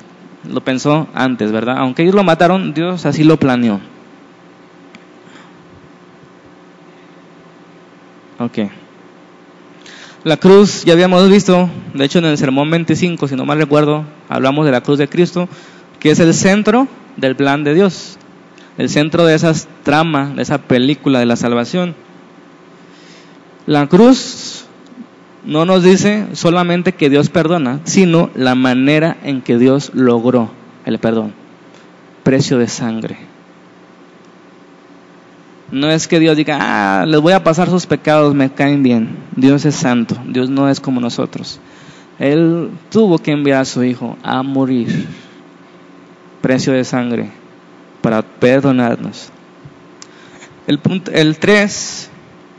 [0.44, 1.78] lo pensó antes, ¿verdad?
[1.78, 3.80] Aunque ellos lo mataron, Dios así lo planeó.
[8.40, 8.58] Ok.
[10.26, 14.04] La cruz, ya habíamos visto, de hecho en el sermón 25, si no mal recuerdo,
[14.28, 15.48] hablamos de la cruz de Cristo,
[16.00, 16.88] que es el centro
[17.18, 18.18] del plan de Dios,
[18.78, 21.96] el centro de esa trama, de esa película de la salvación.
[23.66, 24.66] La cruz
[25.46, 30.52] no nos dice solamente que Dios perdona, sino la manera en que Dios logró
[30.86, 31.34] el perdón.
[32.24, 33.18] Precio de sangre.
[35.72, 39.18] No es que Dios diga, ah, les voy a pasar sus pecados, me caen bien.
[39.36, 41.60] Dios es santo, Dios no es como nosotros.
[42.18, 45.08] Él tuvo que enviar a su Hijo a morir,
[46.42, 47.30] precio de sangre,
[48.02, 49.30] para perdonarnos.
[50.68, 52.10] El, punto, el 3,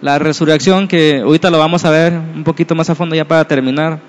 [0.03, 3.47] la resurrección, que ahorita lo vamos a ver un poquito más a fondo ya para
[3.47, 4.01] terminar.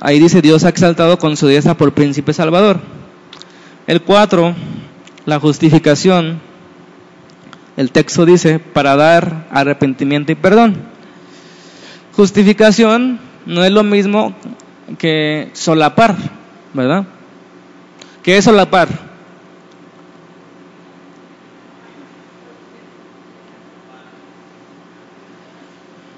[0.00, 2.80] Ahí dice, Dios ha exaltado con su diestra por príncipe salvador.
[3.86, 4.54] El 4
[5.26, 6.40] la justificación,
[7.76, 10.76] el texto dice, para dar arrepentimiento y perdón.
[12.12, 14.34] Justificación no es lo mismo
[14.98, 16.16] que solapar,
[16.74, 17.04] ¿verdad?
[18.22, 18.88] ¿Qué es solapar?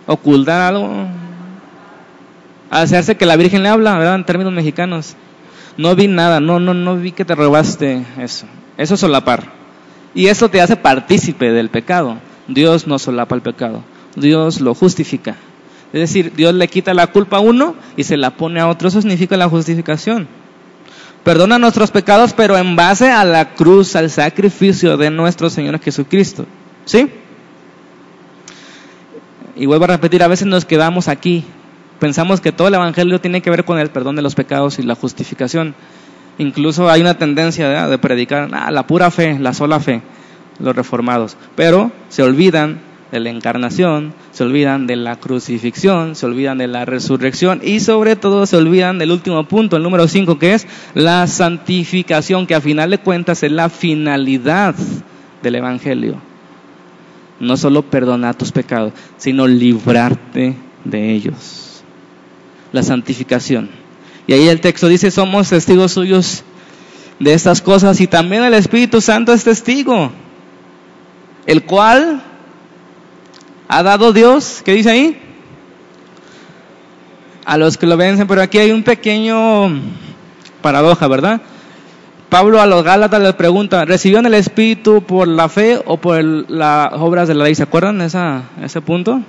[0.07, 1.07] Ocultar algo.
[2.71, 4.17] Hacerse que la Virgen le habla, ¿verdad?
[4.17, 5.15] En términos mexicanos.
[5.77, 8.47] No vi nada, no, no, no vi que te robaste eso.
[8.79, 9.53] Eso es solapar.
[10.15, 12.17] Y eso te hace partícipe del pecado.
[12.49, 13.83] Dios no solapa el pecado.
[14.15, 15.37] Dios lo justifica.
[15.93, 18.89] Es decir, Dios le quita la culpa a uno y se la pone a otro.
[18.89, 20.27] Eso significa la justificación.
[21.27, 26.47] Perdona nuestros pecados, pero en base a la cruz, al sacrificio de nuestro Señor Jesucristo.
[26.85, 27.11] ¿Sí?
[29.57, 31.45] Y vuelvo a repetir, a veces nos quedamos aquí.
[31.99, 34.85] Pensamos que todo el Evangelio tiene que ver con el perdón de los pecados y
[34.85, 35.75] la justificación.
[36.39, 40.03] Incluso hay una tendencia de predicar ah, la pura fe, la sola fe,
[40.61, 41.37] los reformados.
[41.57, 42.79] Pero se olvidan
[43.13, 48.17] de la encarnación, se olvidan de la crucifixión, se olvidan de la resurrección y sobre
[48.17, 52.61] todo se olvidan del último punto, el número 5, que es la santificación, que a
[52.61, 54.75] final de cuentas es la finalidad
[55.43, 56.17] del Evangelio.
[57.39, 61.83] No solo perdonar tus pecados, sino librarte de ellos.
[62.73, 63.69] La santificación.
[64.27, 66.43] Y ahí el texto dice, somos testigos suyos
[67.21, 70.11] de estas cosas y también el Espíritu Santo es testigo,
[71.47, 72.23] el cual
[73.69, 75.23] ha dado Dios, ¿qué dice ahí?
[77.45, 79.71] A los que lo vencen, pero aquí hay un pequeño
[80.63, 81.41] paradoja, ¿verdad?
[82.29, 86.93] Pablo a los Gálatas les pregunta, ¿recibieron el Espíritu por la fe o por las
[86.95, 87.55] obras de la ley?
[87.55, 88.07] ¿Se acuerdan de
[88.65, 89.21] ese punto?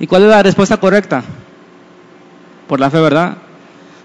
[0.00, 1.22] ¿Y cuál es la respuesta correcta?
[2.66, 3.36] Por la fe, ¿verdad?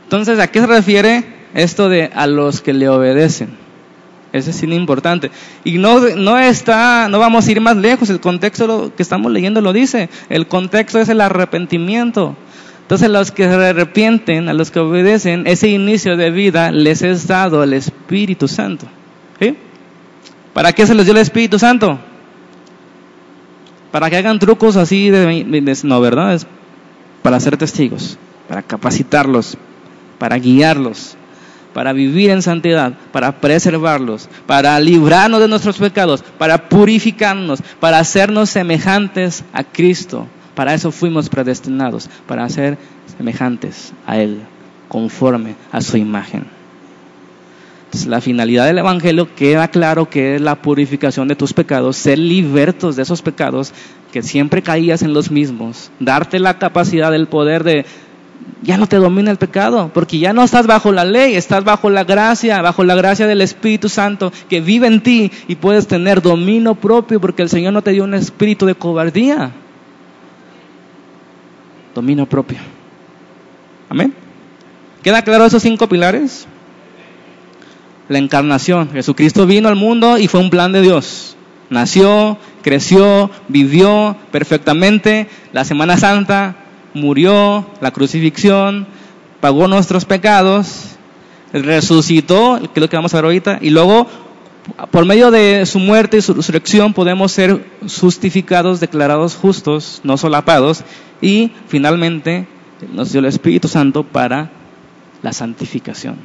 [0.03, 3.57] Entonces, ¿a qué se refiere esto de a los que le obedecen?
[4.33, 5.29] Ese es importante.
[5.63, 9.61] Y no, no está, no vamos a ir más lejos, el contexto que estamos leyendo
[9.61, 10.09] lo dice.
[10.29, 12.35] El contexto es el arrepentimiento.
[12.83, 17.27] Entonces, los que se arrepienten, a los que obedecen, ese inicio de vida les es
[17.27, 18.87] dado el Espíritu Santo.
[20.53, 21.99] ¿Para qué se les dio el Espíritu Santo?
[23.91, 26.41] Para que hagan trucos así de, no, ¿verdad?
[27.21, 28.17] Para ser testigos,
[28.47, 29.57] para capacitarlos,
[30.17, 31.15] para guiarlos,
[31.73, 38.49] para vivir en santidad, para preservarlos, para librarnos de nuestros pecados, para purificarnos, para hacernos
[38.49, 40.27] semejantes a Cristo.
[40.55, 42.77] Para eso fuimos predestinados, para ser
[43.17, 44.41] semejantes a Él,
[44.89, 46.45] conforme a su imagen.
[48.07, 52.95] La finalidad del Evangelio queda claro que es la purificación de tus pecados, ser libertos
[52.95, 53.73] de esos pecados
[54.13, 57.85] que siempre caías en los mismos, darte la capacidad, el poder de,
[58.61, 61.89] ya no te domina el pecado, porque ya no estás bajo la ley, estás bajo
[61.89, 66.21] la gracia, bajo la gracia del Espíritu Santo que vive en ti y puedes tener
[66.21, 69.51] dominio propio porque el Señor no te dio un espíritu de cobardía.
[71.95, 72.59] Dominio propio.
[73.89, 74.13] Amén.
[75.03, 76.47] ¿Queda claro esos cinco pilares?
[78.11, 78.89] la encarnación.
[78.91, 81.37] Jesucristo vino al mundo y fue un plan de Dios.
[81.69, 86.55] Nació, creció, vivió perfectamente la Semana Santa,
[86.93, 88.87] murió, la crucifixión,
[89.39, 90.95] pagó nuestros pecados,
[91.53, 94.07] resucitó, que es lo que vamos a ver ahorita, y luego
[94.91, 97.65] por medio de su muerte y su resurrección podemos ser
[97.99, 100.83] justificados, declarados justos, no solapados,
[101.21, 102.47] y finalmente
[102.93, 104.51] nos dio el Espíritu Santo para
[105.21, 106.15] la santificación.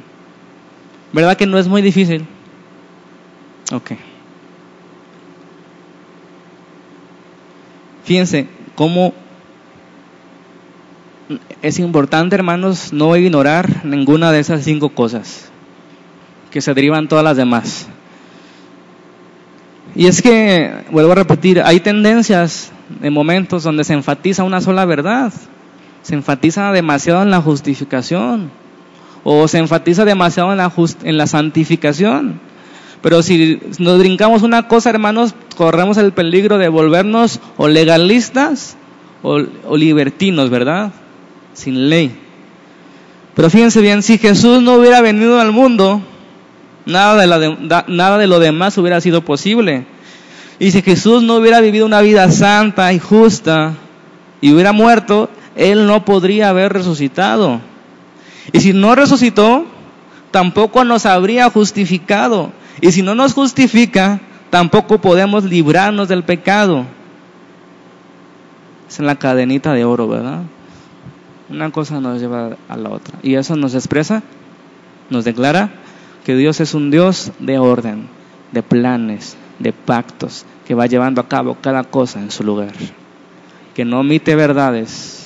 [1.13, 2.25] ¿Verdad que no es muy difícil?
[3.71, 3.91] Ok.
[8.03, 9.13] Fíjense cómo
[11.61, 15.49] es importante, hermanos, no ignorar ninguna de esas cinco cosas
[16.51, 17.87] que se derivan todas las demás.
[19.95, 22.71] Y es que, vuelvo a repetir, hay tendencias
[23.01, 25.33] en momentos donde se enfatiza una sola verdad,
[26.01, 28.51] se enfatiza demasiado en la justificación
[29.23, 30.71] o se enfatiza demasiado en la,
[31.03, 32.39] en la santificación.
[33.01, 38.77] Pero si nos brincamos una cosa, hermanos, corremos el peligro de volvernos o legalistas
[39.21, 40.91] o, libertinos, ¿verdad?
[41.57, 42.15] Sin ley.
[43.33, 46.03] Pero fíjense bien, si Jesús no hubiera venido al mundo,
[46.85, 49.85] nada de, nada de lo demás hubiera sido posible.
[50.59, 53.73] Y si Jesús no hubiera vivido una vida santa y justa
[54.39, 57.59] y hubiera muerto, Él no podría haber resucitado.
[58.53, 59.65] Y si no resucitó,
[60.29, 62.51] tampoco nos habría justificado.
[62.81, 66.85] Y si no nos justifica, tampoco podemos librarnos del pecado.
[68.87, 70.43] Es en la cadenita de oro, ¿verdad?
[71.49, 73.17] Una cosa nos lleva a la otra.
[73.23, 74.23] Y eso nos expresa,
[75.09, 75.71] nos declara
[76.25, 78.07] que Dios es un Dios de orden,
[78.51, 82.73] de planes, de pactos, que va llevando a cabo cada cosa en su lugar.
[83.73, 85.17] Que no omite verdades,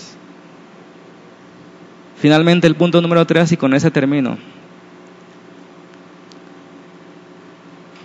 [2.21, 4.37] Finalmente el punto número tres y con ese termino.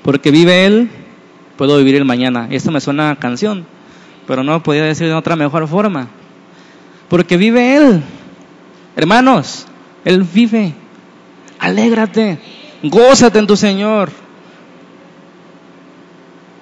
[0.02, 0.88] Porque vive Él,
[1.58, 2.48] puedo vivir el mañana.
[2.50, 3.66] Esto me suena a canción,
[4.26, 6.08] pero no podía decir de otra mejor forma.
[7.08, 8.02] Porque vive Él.
[8.96, 9.66] Hermanos,
[10.04, 10.74] Él vive.
[11.58, 12.38] Alégrate.
[12.82, 14.10] Gózate en tu Señor.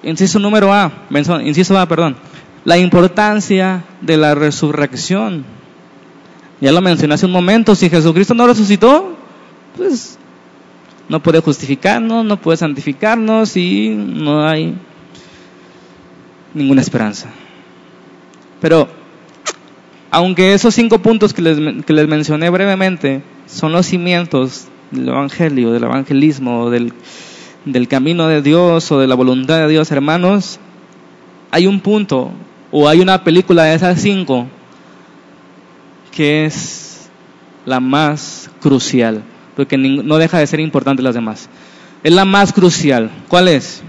[0.03, 0.91] Inciso número A,
[1.43, 2.15] inciso A, perdón.
[2.63, 5.45] La importancia de la resurrección.
[6.61, 9.17] Ya lo mencioné hace un momento, si Jesucristo no resucitó,
[9.75, 10.17] pues
[11.09, 14.75] no puede justificarnos, no puede santificarnos y no hay
[16.53, 17.29] ninguna esperanza.
[18.61, 18.87] Pero,
[20.15, 25.73] aunque esos cinco puntos que les, que les mencioné brevemente son los cimientos del Evangelio,
[25.73, 26.93] del evangelismo, del,
[27.65, 30.57] del camino de Dios o de la voluntad de Dios, hermanos,
[31.51, 32.31] hay un punto
[32.71, 34.47] o hay una película de esas cinco
[36.11, 37.09] que es
[37.65, 39.21] la más crucial,
[39.57, 41.49] porque no deja de ser importante las demás.
[42.03, 43.11] Es la más crucial.
[43.27, 43.83] ¿Cuál es?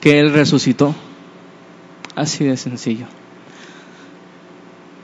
[0.00, 0.94] Que Él resucitó.
[2.16, 3.04] Así de sencillo.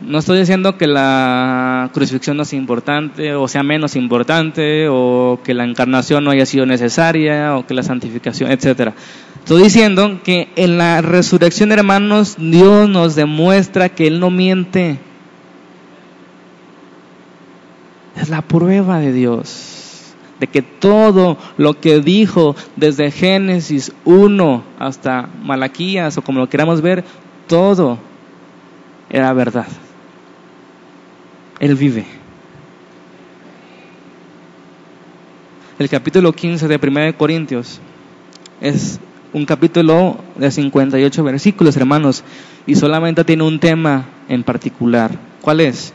[0.00, 5.52] No estoy diciendo que la crucifixión no sea importante, o sea menos importante, o que
[5.52, 8.94] la encarnación no haya sido necesaria, o que la santificación, etcétera.
[9.40, 14.98] Estoy diciendo que en la resurrección, hermanos, Dios nos demuestra que Él no miente.
[18.16, 25.28] Es la prueba de Dios, de que todo lo que dijo desde Génesis 1 hasta
[25.42, 27.04] Malaquías o como lo queramos ver,
[27.46, 27.98] todo
[29.10, 29.66] era verdad.
[31.60, 32.04] Él vive.
[35.78, 37.80] El capítulo 15 de 1 Corintios
[38.60, 38.98] es
[39.32, 42.24] un capítulo de 58 versículos, hermanos,
[42.66, 45.12] y solamente tiene un tema en particular.
[45.40, 45.94] ¿Cuál es?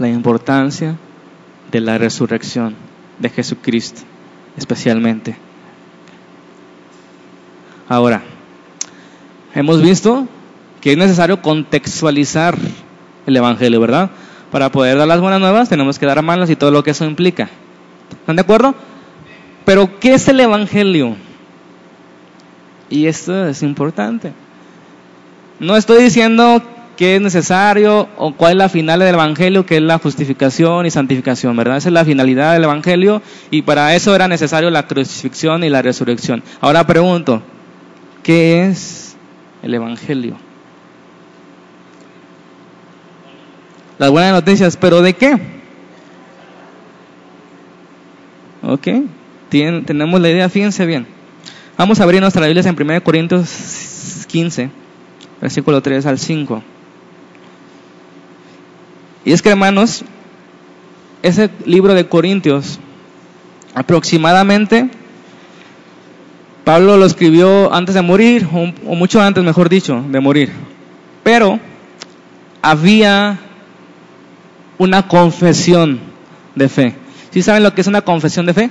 [0.00, 0.96] la importancia
[1.70, 2.74] de la resurrección
[3.18, 4.00] de Jesucristo,
[4.56, 5.36] especialmente.
[7.86, 8.22] Ahora,
[9.54, 10.26] hemos visto
[10.80, 12.56] que es necesario contextualizar
[13.26, 14.10] el Evangelio, ¿verdad?
[14.50, 17.04] Para poder dar las buenas nuevas tenemos que dar malas y todo lo que eso
[17.04, 17.48] implica.
[18.10, 18.74] ¿Están de acuerdo?
[19.64, 21.16] Pero, ¿qué es el Evangelio?
[22.88, 24.32] Y esto es importante.
[25.60, 26.62] No estoy diciendo
[26.96, 30.90] qué es necesario o cuál es la final del Evangelio, que es la justificación y
[30.90, 31.76] santificación, ¿verdad?
[31.76, 35.82] Esa es la finalidad del Evangelio y para eso era necesario la crucifixión y la
[35.82, 36.42] resurrección.
[36.60, 37.42] Ahora pregunto,
[38.22, 39.16] ¿qué es
[39.62, 40.36] el Evangelio?
[44.00, 45.38] Las buenas noticias, pero ¿de qué?
[48.62, 48.88] Ok,
[49.50, 51.06] tenemos la idea, fíjense bien.
[51.76, 54.70] Vamos a abrir nuestra Biblia en 1 Corintios 15,
[55.42, 56.62] versículo 3 al 5.
[59.26, 60.02] Y es que hermanos,
[61.22, 62.80] ese libro de Corintios,
[63.74, 64.88] aproximadamente,
[66.64, 70.50] Pablo lo escribió antes de morir, o mucho antes, mejor dicho, de morir.
[71.22, 71.60] Pero
[72.62, 73.38] había
[74.80, 76.00] una confesión
[76.54, 76.94] de fe.
[77.30, 78.70] ¿Sí saben lo que es una confesión de fe?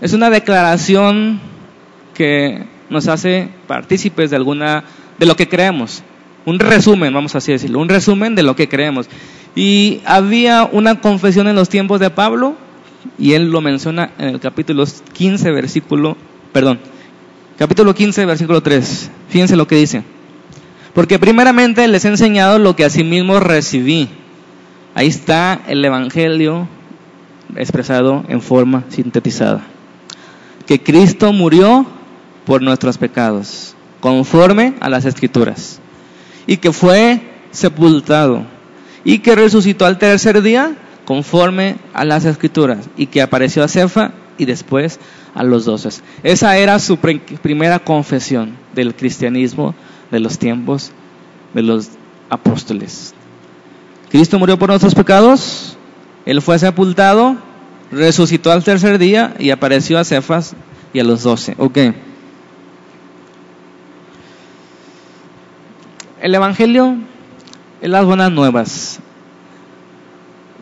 [0.00, 1.38] Es una declaración
[2.14, 4.84] que nos hace partícipes de alguna
[5.18, 6.02] de lo que creemos.
[6.46, 9.06] Un resumen, vamos así decirlo, un resumen de lo que creemos.
[9.54, 12.56] Y había una confesión en los tiempos de Pablo
[13.18, 16.16] y él lo menciona en el capítulo 15 versículo,
[16.54, 16.80] perdón,
[17.58, 19.10] capítulo 15 versículo 3.
[19.28, 20.04] Fíjense lo que dice.
[20.94, 24.08] Porque primeramente les he enseñado lo que asimismo recibí.
[24.96, 26.66] Ahí está el evangelio
[27.54, 29.60] expresado en forma sintetizada.
[30.66, 31.84] Que Cristo murió
[32.46, 35.80] por nuestros pecados, conforme a las escrituras,
[36.46, 37.20] y que fue
[37.50, 38.46] sepultado,
[39.04, 40.74] y que resucitó al tercer día,
[41.04, 44.98] conforme a las escrituras, y que apareció a Cefa y después
[45.34, 46.02] a los doces.
[46.22, 49.74] Esa era su primera confesión del cristianismo
[50.10, 50.90] de los tiempos
[51.52, 51.90] de los
[52.30, 53.12] apóstoles.
[54.10, 55.76] Cristo murió por nuestros pecados,
[56.24, 57.36] él fue sepultado,
[57.90, 60.54] resucitó al tercer día y apareció a Cefas
[60.92, 61.54] y a los doce.
[61.58, 61.78] Ok.
[66.20, 66.96] El Evangelio
[67.80, 69.00] es las buenas nuevas.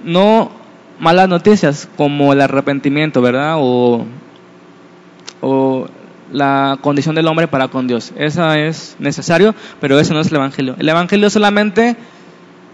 [0.03, 0.51] No
[0.99, 3.55] malas noticias como el arrepentimiento, ¿verdad?
[3.59, 4.05] O,
[5.41, 5.87] o
[6.33, 8.13] la condición del hombre para con Dios.
[8.17, 10.77] Esa es necesario, pero ese no es el Evangelio.
[10.79, 11.97] El Evangelio solamente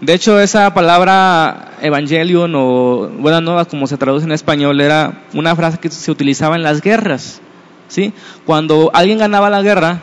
[0.01, 5.55] de hecho, esa palabra evangelion o buenas nuevas, como se traduce en español, era una
[5.55, 7.39] frase que se utilizaba en las guerras.
[7.87, 8.13] ¿sí?
[8.45, 9.99] Cuando alguien ganaba la guerra,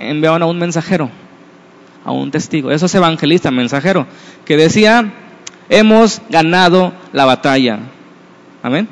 [0.00, 1.08] enviaban a un mensajero,
[2.04, 2.72] a un testigo.
[2.72, 4.06] Eso es evangelista, mensajero,
[4.44, 5.12] que decía,
[5.68, 7.78] hemos ganado la batalla.
[8.62, 8.88] Amén.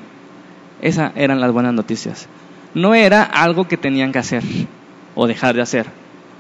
[0.81, 2.29] Esas eran las buenas noticias.
[2.73, 4.45] No era algo que tenían que hacer
[5.17, 5.87] o dejar de hacer,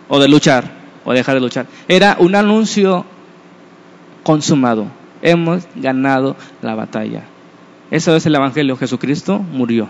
[0.09, 0.71] o de luchar,
[1.05, 1.67] o dejar de luchar.
[1.89, 3.05] Era un anuncio
[4.31, 4.87] consumado.
[5.23, 7.25] Hemos ganado la batalla.
[7.91, 8.77] Eso es el Evangelio.
[8.77, 9.89] Jesucristo murió.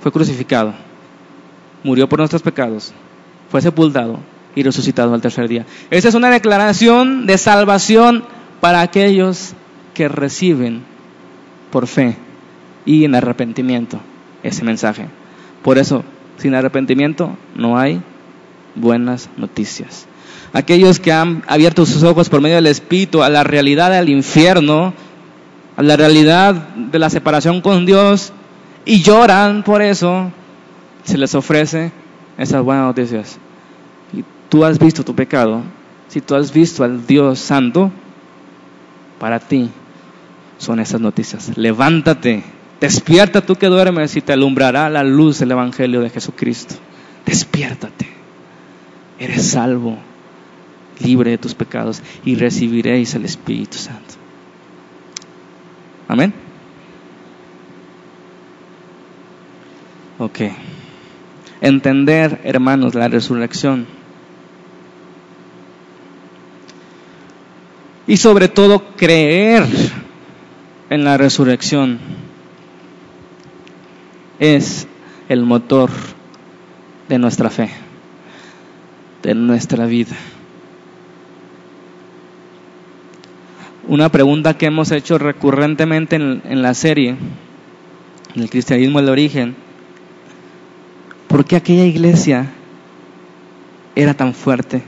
[0.00, 0.72] Fue crucificado.
[1.84, 2.94] Murió por nuestros pecados.
[3.50, 4.20] Fue sepultado
[4.54, 5.66] y resucitado al tercer día.
[5.90, 8.24] Esa es una declaración de salvación
[8.62, 9.52] para aquellos
[9.92, 10.82] que reciben
[11.70, 12.16] por fe
[12.86, 14.00] y en arrepentimiento
[14.42, 15.08] ese mensaje.
[15.62, 16.04] Por eso,
[16.38, 18.00] sin arrepentimiento no hay
[18.74, 20.08] buenas noticias
[20.52, 24.92] aquellos que han abierto sus ojos por medio del Espíritu a la realidad del infierno,
[25.76, 28.32] a la realidad de la separación con Dios
[28.84, 30.30] y lloran por eso,
[31.04, 31.92] se les ofrece
[32.36, 33.38] esas buenas noticias.
[34.12, 35.62] Y tú has visto tu pecado,
[36.08, 37.90] si tú has visto al Dios Santo,
[39.18, 39.70] para ti
[40.58, 41.56] son esas noticias.
[41.56, 42.44] Levántate,
[42.80, 46.74] despierta tú que duermes y te alumbrará la luz del Evangelio de Jesucristo.
[47.24, 48.08] Despiértate,
[49.18, 49.96] eres salvo
[51.02, 54.14] libre de tus pecados y recibiréis el Espíritu Santo.
[56.08, 56.32] Amén.
[60.18, 60.40] Ok.
[61.60, 63.86] Entender, hermanos, la resurrección.
[68.06, 69.64] Y sobre todo creer
[70.90, 71.98] en la resurrección
[74.38, 74.86] es
[75.28, 75.90] el motor
[77.08, 77.70] de nuestra fe,
[79.22, 80.16] de nuestra vida.
[83.92, 87.14] Una pregunta que hemos hecho recurrentemente en, la serie,
[88.34, 89.54] en el cristianismo del origen.
[91.28, 92.46] ¿Por qué aquella iglesia
[93.94, 94.82] era tan fuerte?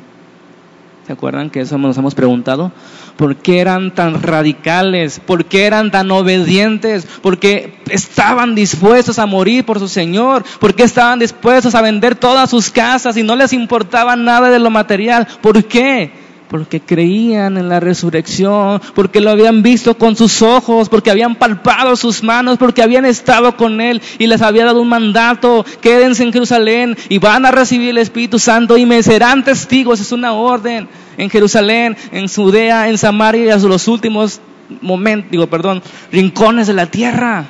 [1.07, 2.73] ¿Se acuerdan que eso nos hemos preguntado?
[3.19, 5.21] ¿Por qué eran tan radicales?
[5.21, 7.05] ¿Por qué eran tan obedientes?
[7.05, 10.45] ¿Por qué estaban dispuestos a morir por su Señor?
[10.59, 14.61] ¿Por qué estaban dispuestos a vender todas sus casas y no les importaba nada de
[14.61, 15.29] lo material?
[15.43, 16.24] ¿Por qué?
[16.49, 21.97] Porque creían en la resurrección, porque lo habían visto con sus ojos, porque habían palpado
[21.97, 26.33] sus manos, porque habían estado con Él y les había dado un mandato, quédense en
[26.33, 30.89] Jerusalén y van a recibir el Espíritu Santo y me serán testigos, es una orden
[31.17, 34.41] en Jerusalén, en Judea, en Samaria y hasta los últimos
[34.81, 35.83] momentos, digo, perdón,
[36.13, 37.47] rincones de la tierra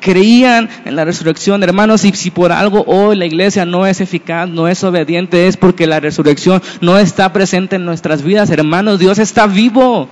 [0.00, 1.62] creían en la resurrección.
[1.62, 5.56] Hermanos, y si por algo hoy la iglesia no es eficaz, no es obediente, es
[5.56, 8.50] porque la resurrección no está presente en nuestras vidas.
[8.50, 10.08] Hermanos, Dios está vivo.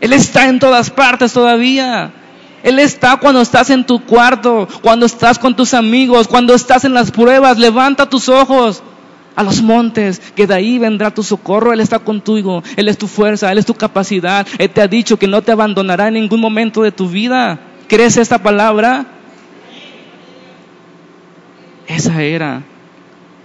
[0.00, 2.12] Él está en todas partes todavía.
[2.62, 6.94] Él está cuando estás en tu cuarto, cuando estás con tus amigos, cuando estás en
[6.94, 7.58] las pruebas.
[7.58, 8.82] Levanta tus ojos
[9.36, 11.72] a los montes, que de ahí vendrá tu socorro.
[11.72, 14.46] Él está contigo, Él es tu fuerza, Él es tu capacidad.
[14.58, 17.60] Él te ha dicho que no te abandonará en ningún momento de tu vida.
[17.88, 19.06] ¿Crees esta palabra?
[21.86, 22.62] Esa era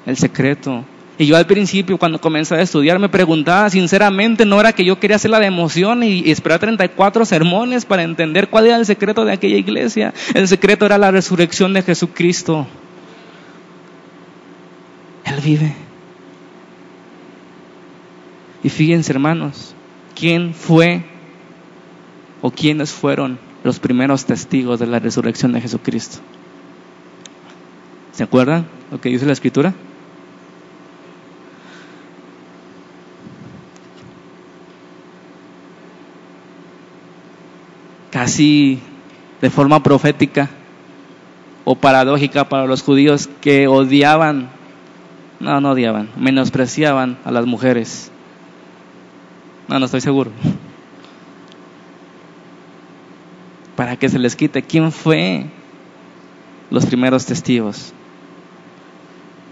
[0.06, 0.84] el secreto.
[1.18, 5.00] Y yo al principio, cuando comencé a estudiar, me preguntaba, sinceramente, no era que yo
[5.00, 9.24] quería hacer la de emoción y, esperar 34 sermones para entender cuál era el secreto
[9.24, 10.14] de aquella iglesia.
[10.34, 12.68] El secreto era la resurrección de Jesucristo.
[15.24, 15.74] Él vive.
[18.62, 19.74] Y fíjense, hermanos,
[20.16, 21.04] ¿quién fue
[22.42, 26.20] o quiénes fueron los primeros testigos de la resurrección de Jesucristo.
[28.12, 29.74] ¿Se acuerdan lo que dice la escritura?
[38.12, 38.80] Casi
[39.42, 40.50] de forma profética
[41.64, 44.50] o paradójica para los judíos que odiaban,
[45.40, 48.12] no, no odiaban, menospreciaban a las mujeres.
[49.68, 50.32] No, no estoy seguro
[53.76, 54.62] para que se les quite.
[54.62, 55.46] ¿Quién fue
[56.70, 57.94] los primeros testigos?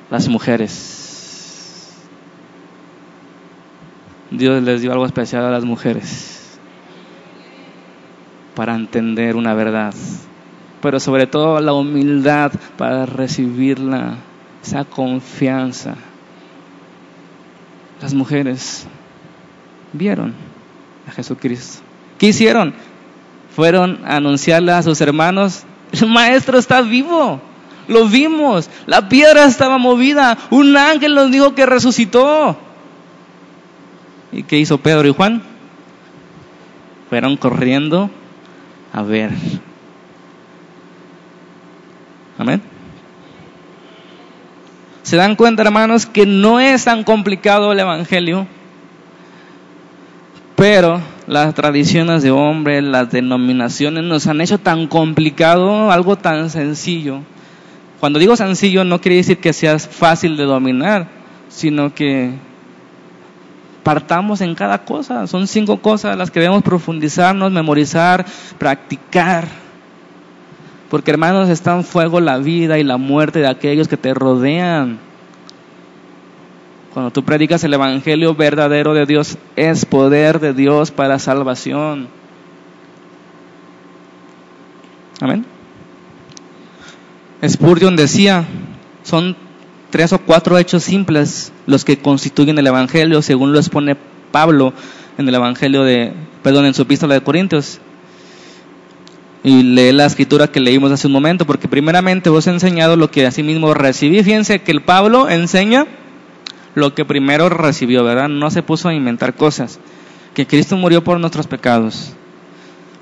[0.09, 1.97] Las mujeres.
[4.31, 6.57] Dios les dio algo especial a las mujeres
[8.55, 9.93] para entender una verdad,
[10.81, 14.17] pero sobre todo la humildad para recibirla,
[14.63, 15.95] esa confianza.
[18.01, 18.87] Las mujeres
[19.93, 20.33] vieron
[21.07, 21.81] a Jesucristo.
[22.17, 22.73] ¿Qué hicieron?
[23.61, 27.39] Fueron a anunciarle a sus hermanos, el maestro está vivo.
[27.87, 32.57] Lo vimos, la piedra estaba movida, un ángel nos dijo que resucitó.
[34.31, 35.43] ¿Y qué hizo Pedro y Juan?
[37.07, 38.09] Fueron corriendo
[38.91, 39.29] a ver.
[42.39, 42.63] Amén.
[45.03, 48.47] ¿Se dan cuenta, hermanos, que no es tan complicado el Evangelio?
[50.55, 50.99] Pero
[51.31, 57.21] las tradiciones de hombre, las denominaciones nos han hecho tan complicado algo tan sencillo.
[58.01, 61.07] Cuando digo sencillo no quiere decir que sea fácil de dominar,
[61.47, 62.31] sino que
[63.81, 65.25] partamos en cada cosa.
[65.25, 68.25] Son cinco cosas las que debemos profundizarnos, memorizar,
[68.57, 69.47] practicar.
[70.89, 74.99] Porque hermanos, está en fuego la vida y la muerte de aquellos que te rodean.
[76.93, 82.09] Cuando tú predicas el Evangelio verdadero de Dios, es poder de Dios para salvación.
[85.21, 85.45] Amén.
[87.47, 88.45] Spurgeon decía,
[89.03, 89.37] son
[89.89, 93.95] tres o cuatro hechos simples los que constituyen el Evangelio, según lo expone
[94.31, 94.73] Pablo
[95.17, 96.13] en el Evangelio de,
[96.43, 97.79] perdón, en su epístola de Corintios.
[99.43, 103.09] Y lee la escritura que leímos hace un momento, porque primeramente vos he enseñado lo
[103.09, 104.21] que así mismo recibí.
[104.23, 105.87] Fíjense que el Pablo enseña
[106.75, 108.29] lo que primero recibió, ¿verdad?
[108.29, 109.79] No se puso a inventar cosas.
[110.33, 112.13] Que Cristo murió por nuestros pecados,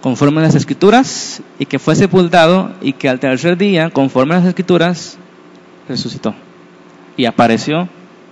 [0.02, 4.40] conforme a las escrituras, y que fue sepultado, y que al tercer día, conforme a
[4.40, 5.18] las escrituras,
[5.88, 6.34] resucitó.
[7.18, 7.88] Y apareció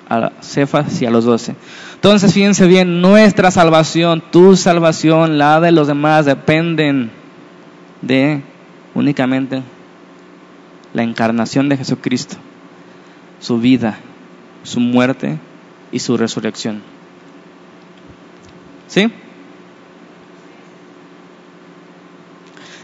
[0.09, 1.55] a Cefas y a los doce.
[1.95, 7.11] Entonces, fíjense bien, nuestra salvación, tu salvación, la de los demás, dependen
[8.01, 8.41] de
[8.93, 9.61] únicamente
[10.93, 12.37] la encarnación de Jesucristo,
[13.39, 13.99] su vida,
[14.67, 15.37] su muerte
[15.93, 16.81] y su resurrección.
[18.87, 19.09] ¿Sí?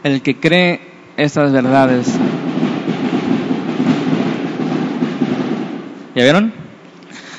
[0.04, 0.80] El que cree
[1.18, 2.08] estas verdades.
[6.16, 6.54] ¿Ya vieron?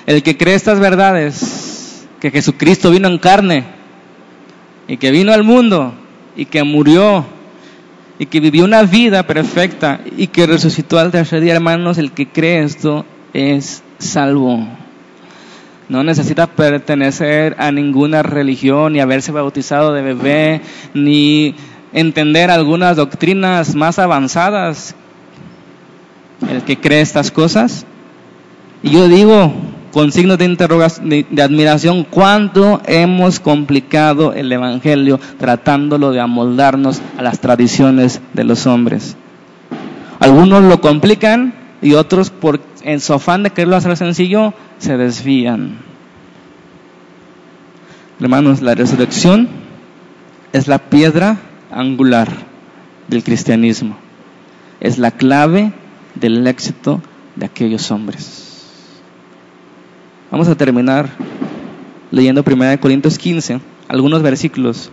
[0.06, 3.64] El que cree estas verdades, que Jesucristo vino en carne
[4.88, 5.94] y que vino al mundo
[6.36, 7.24] y que murió
[8.18, 12.28] y que vivió una vida perfecta y que resucitó al tercer día, hermanos, el que
[12.28, 14.66] cree esto es salvo.
[15.88, 20.60] No necesita pertenecer a ninguna religión, ni haberse bautizado de bebé,
[20.94, 21.54] ni
[21.92, 24.94] entender algunas doctrinas más avanzadas.
[26.48, 27.86] El que cree estas cosas.
[28.82, 29.52] Y yo digo,
[29.92, 37.22] con signos de, interrogación, de admiración, cuánto hemos complicado el Evangelio tratándolo de amoldarnos a
[37.22, 39.16] las tradiciones de los hombres.
[40.18, 45.76] Algunos lo complican y otros, por, en su afán de quererlo hacer sencillo, se desvían.
[48.18, 49.50] Hermanos, la resurrección
[50.54, 51.36] es la piedra
[51.70, 52.28] angular
[53.08, 53.98] del cristianismo.
[54.80, 55.74] Es la clave
[56.14, 57.02] del éxito
[57.36, 58.64] de aquellos hombres.
[60.30, 61.10] Vamos a terminar
[62.10, 64.90] leyendo 1 Corintios 15, algunos versículos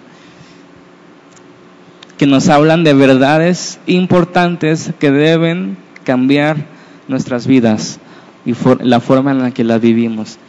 [2.18, 6.81] que nos hablan de verdades importantes que deben cambiar
[7.12, 8.00] nuestras vidas
[8.46, 10.40] y la forma en la que las vivimos.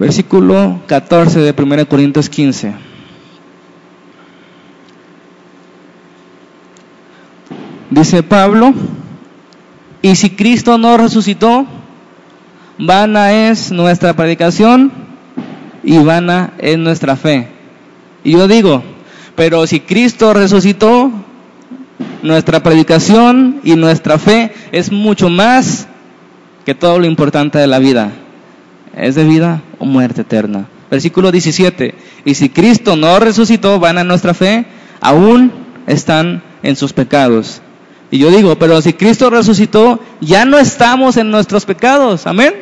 [0.00, 2.72] Versículo 14 de 1 Corintios 15.
[7.90, 8.72] Dice Pablo,
[10.02, 11.66] y si Cristo no resucitó,
[12.78, 14.92] vana es nuestra predicación
[15.82, 17.48] y vana es nuestra fe.
[18.22, 18.82] Y yo digo,
[19.34, 21.10] pero si Cristo resucitó,
[22.22, 25.86] nuestra predicación y nuestra fe es mucho más
[26.64, 28.10] que todo lo importante de la vida.
[28.96, 30.66] Es de vida o muerte eterna.
[30.90, 31.94] Versículo 17.
[32.24, 34.66] Y si Cristo no resucitó, van a nuestra fe,
[35.00, 35.52] aún
[35.86, 37.60] están en sus pecados.
[38.10, 42.26] Y yo digo, pero si Cristo resucitó, ya no estamos en nuestros pecados.
[42.26, 42.54] Amén.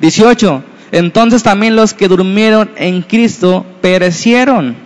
[0.00, 0.62] 18.
[0.92, 4.76] Entonces también los que durmieron en Cristo perecieron.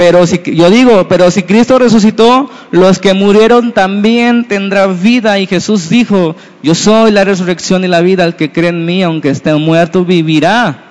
[0.00, 5.38] Pero si, yo digo, pero si Cristo resucitó, los que murieron también tendrán vida.
[5.38, 9.02] Y Jesús dijo, yo soy la resurrección y la vida, el que cree en mí,
[9.02, 10.84] aunque esté muerto, vivirá.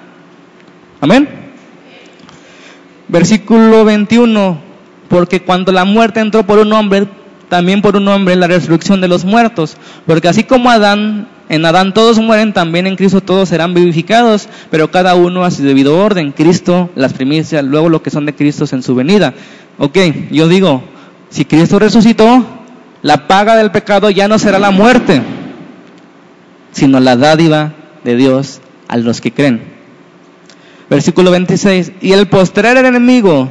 [1.01, 1.27] Amén.
[3.07, 4.61] Versículo 21,
[5.07, 7.07] porque cuando la muerte entró por un hombre,
[7.49, 9.75] también por un hombre la resurrección de los muertos.
[10.05, 14.91] Porque así como Adán en Adán todos mueren, también en Cristo todos serán vivificados, pero
[14.91, 16.31] cada uno a su debido orden.
[16.31, 19.33] Cristo, las primicias, luego lo que son de Cristo en su venida.
[19.79, 19.97] Ok,
[20.29, 20.83] yo digo,
[21.29, 22.45] si Cristo resucitó,
[23.01, 25.21] la paga del pecado ya no será la muerte,
[26.71, 27.73] sino la dádiva
[28.03, 29.61] de Dios a los que creen.
[30.89, 31.93] Versículo 26.
[32.01, 33.49] Y el postrer enemigo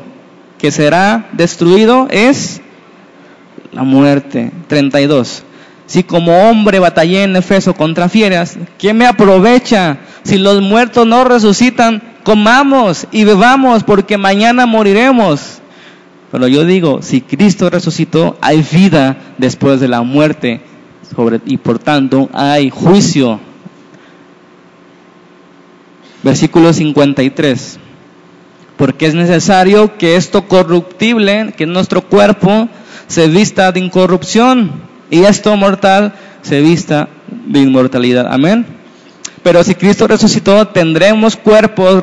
[0.59, 2.61] que será destruido es
[3.73, 4.53] la muerte.
[4.67, 5.45] 32.
[5.89, 9.97] Si como hombre batallé en Efeso contra fieras, ¿qué me aprovecha?
[10.23, 15.63] Si los muertos no resucitan, comamos y bebamos porque mañana moriremos.
[16.31, 20.61] Pero yo digo, si Cristo resucitó, hay vida después de la muerte
[21.17, 23.41] sobre, y por tanto hay juicio.
[26.23, 27.79] Versículo 53.
[28.77, 32.69] Porque es necesario que esto corruptible, que nuestro cuerpo,
[33.07, 37.09] se vista de incorrupción y esto mortal se vista
[37.47, 38.27] de inmortalidad.
[38.31, 38.67] Amén.
[39.43, 42.03] Pero si Cristo resucitó, tendremos cuerpos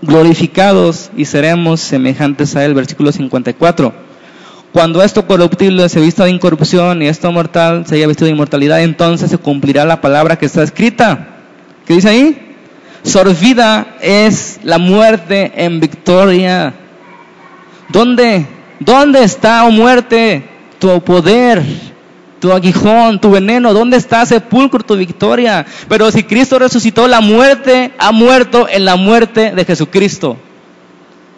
[0.00, 2.74] glorificados y seremos semejantes a Él.
[2.74, 3.92] Versículo 54.
[4.72, 8.82] Cuando esto corruptible se vista de incorrupción y esto mortal se haya vestido de inmortalidad,
[8.82, 11.28] entonces se cumplirá la palabra que está escrita.
[11.86, 12.54] ¿Qué dice ahí?
[13.02, 16.74] Sorvida es la muerte en victoria.
[17.88, 18.46] ¿Dónde?
[18.80, 20.44] ¿Dónde está, oh muerte,
[20.78, 21.62] tu poder?
[22.40, 25.66] Tu aguijón, tu veneno, ¿dónde está sepulcro tu victoria?
[25.88, 30.36] Pero si Cristo resucitó, la muerte ha muerto en la muerte de Jesucristo.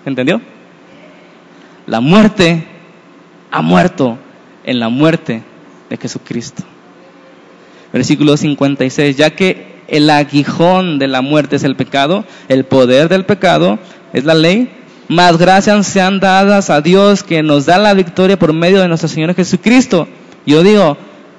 [0.05, 0.41] ¿Entendió?
[1.87, 2.67] La muerte
[3.51, 4.19] ha muerto
[4.65, 5.43] en la muerte
[5.89, 6.63] de Jesucristo.
[7.93, 13.25] Versículo 56, ya que el aguijón de la muerte es el pecado, el poder del
[13.25, 13.79] pecado
[14.13, 14.71] es la ley,
[15.09, 19.09] más gracias sean dadas a Dios que nos da la victoria por medio de nuestro
[19.09, 20.07] Señor Jesucristo.
[20.47, 20.97] Yo digo,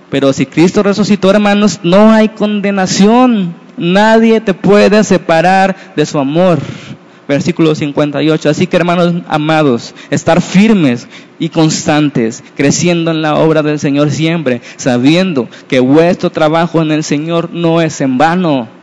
[0.10, 3.56] pero si Cristo resucitó, hermanos, no hay condenación.
[3.78, 6.60] Nadie te puede separar de su amor.
[7.28, 8.50] Versículo 58.
[8.50, 11.08] Así que, hermanos amados, estar firmes
[11.40, 17.04] y constantes, creciendo en la obra del Señor siempre, sabiendo que vuestro trabajo en el
[17.04, 18.81] Señor no es en vano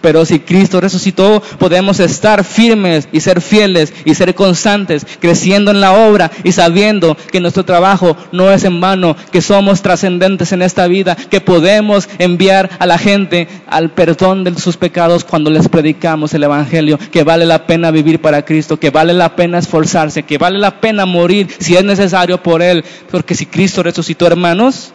[0.00, 5.80] pero si Cristo resucitó, podemos estar firmes y ser fieles y ser constantes, creciendo en
[5.80, 10.62] la obra y sabiendo que nuestro trabajo no es en vano, que somos trascendentes en
[10.62, 15.68] esta vida, que podemos enviar a la gente al perdón de sus pecados cuando les
[15.68, 20.22] predicamos el Evangelio, que vale la pena vivir para Cristo, que vale la pena esforzarse,
[20.22, 24.92] que vale la pena morir si es necesario por Él, porque si Cristo resucitó, hermanos,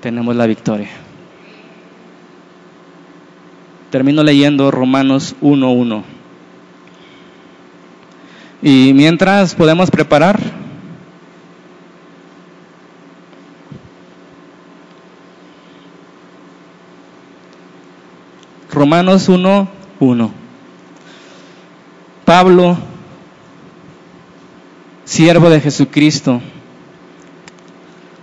[0.00, 1.09] tenemos la victoria.
[3.90, 6.04] Termino leyendo Romanos 1.1.
[8.62, 10.38] Y mientras podemos preparar.
[18.70, 19.68] Romanos 1,
[19.98, 20.30] 1.
[22.24, 22.78] Pablo,
[25.04, 26.40] siervo de Jesucristo,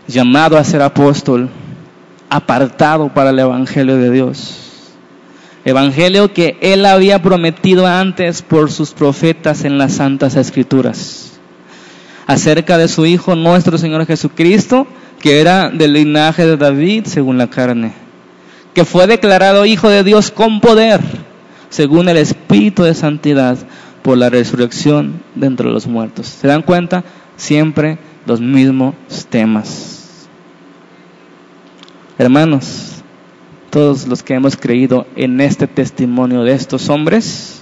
[0.07, 1.49] llamado a ser apóstol,
[2.29, 4.66] apartado para el Evangelio de Dios.
[5.67, 11.41] Evangelio que él había prometido antes por sus profetas en las Santas Escrituras.
[12.25, 14.87] Acerca de su Hijo nuestro Señor Jesucristo,
[15.19, 17.91] que era del linaje de David según la carne,
[18.73, 21.01] que fue declarado Hijo de Dios con poder,
[21.67, 23.57] según el Espíritu de Santidad,
[24.03, 26.27] por la resurrección de entre los muertos.
[26.27, 27.03] ¿Se dan cuenta?
[27.35, 28.95] Siempre los mismos
[29.29, 30.29] temas.
[32.17, 32.96] Hermanos,
[33.77, 37.61] todos los que hemos creído en este testimonio de estos hombres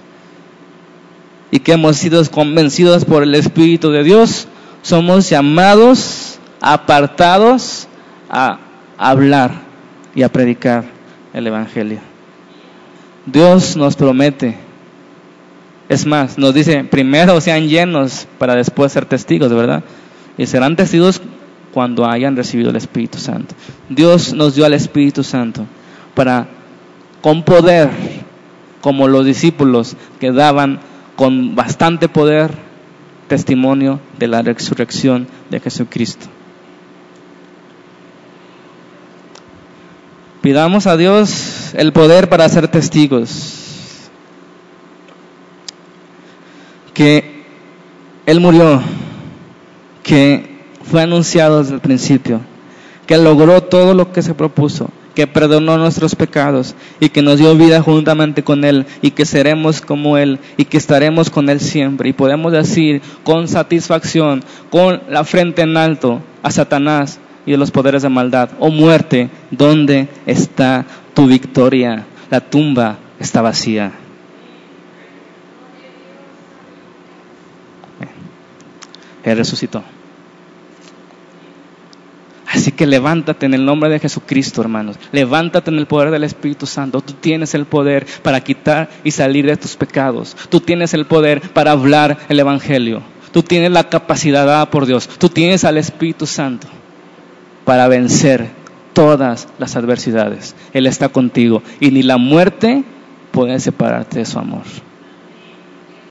[1.51, 4.47] y que hemos sido convencidos por el Espíritu de Dios,
[4.82, 7.89] somos llamados, apartados
[8.30, 8.59] a
[8.97, 9.51] hablar
[10.16, 10.86] y a predicar
[11.34, 11.99] el Evangelio.
[13.26, 14.55] Dios nos promete
[15.89, 19.84] es más, nos dice, primero sean llenos para después ser testigos, ¿verdad?
[20.38, 21.22] Y serán testigos
[21.74, 23.53] cuando hayan recibido el Espíritu Santo.
[23.89, 25.68] Dios nos dio al Espíritu Santo
[26.16, 26.47] para,
[27.22, 27.89] con poder,
[28.82, 30.80] como los discípulos que daban
[31.16, 32.51] con bastante poder
[33.28, 36.28] testimonio de la resurrección de Jesucristo.
[40.41, 43.66] Pidamos a Dios el poder para ser testigos
[46.93, 47.43] que
[48.26, 48.82] Él murió,
[50.03, 52.41] que fue anunciado desde el principio,
[53.07, 57.55] que logró todo lo que se propuso, que perdonó nuestros pecados y que nos dio
[57.55, 62.09] vida juntamente con Él y que seremos como Él y que estaremos con Él siempre.
[62.09, 67.72] Y podemos decir con satisfacción, con la frente en alto a Satanás y a los
[67.72, 72.05] poderes de maldad, oh muerte, ¿dónde está tu victoria?
[72.30, 73.93] La tumba está vacía.
[79.24, 79.84] Él resucitó.
[82.56, 84.97] Así que levántate en el nombre de Jesucristo, hermanos.
[85.12, 87.01] Levántate en el poder del Espíritu Santo.
[87.01, 90.38] Tú tienes el poder para quitar y salir de tus pecados.
[90.49, 93.03] Tú tienes el poder para hablar el Evangelio.
[93.34, 95.10] Tú tienes la capacidad dada por Dios.
[95.18, 96.68] Tú tienes al Espíritu Santo
[97.66, 98.47] para vencer
[98.93, 100.56] todas las adversidades.
[100.72, 102.86] Él está contigo y ni la muerte
[103.32, 104.64] puede separarte de su amor.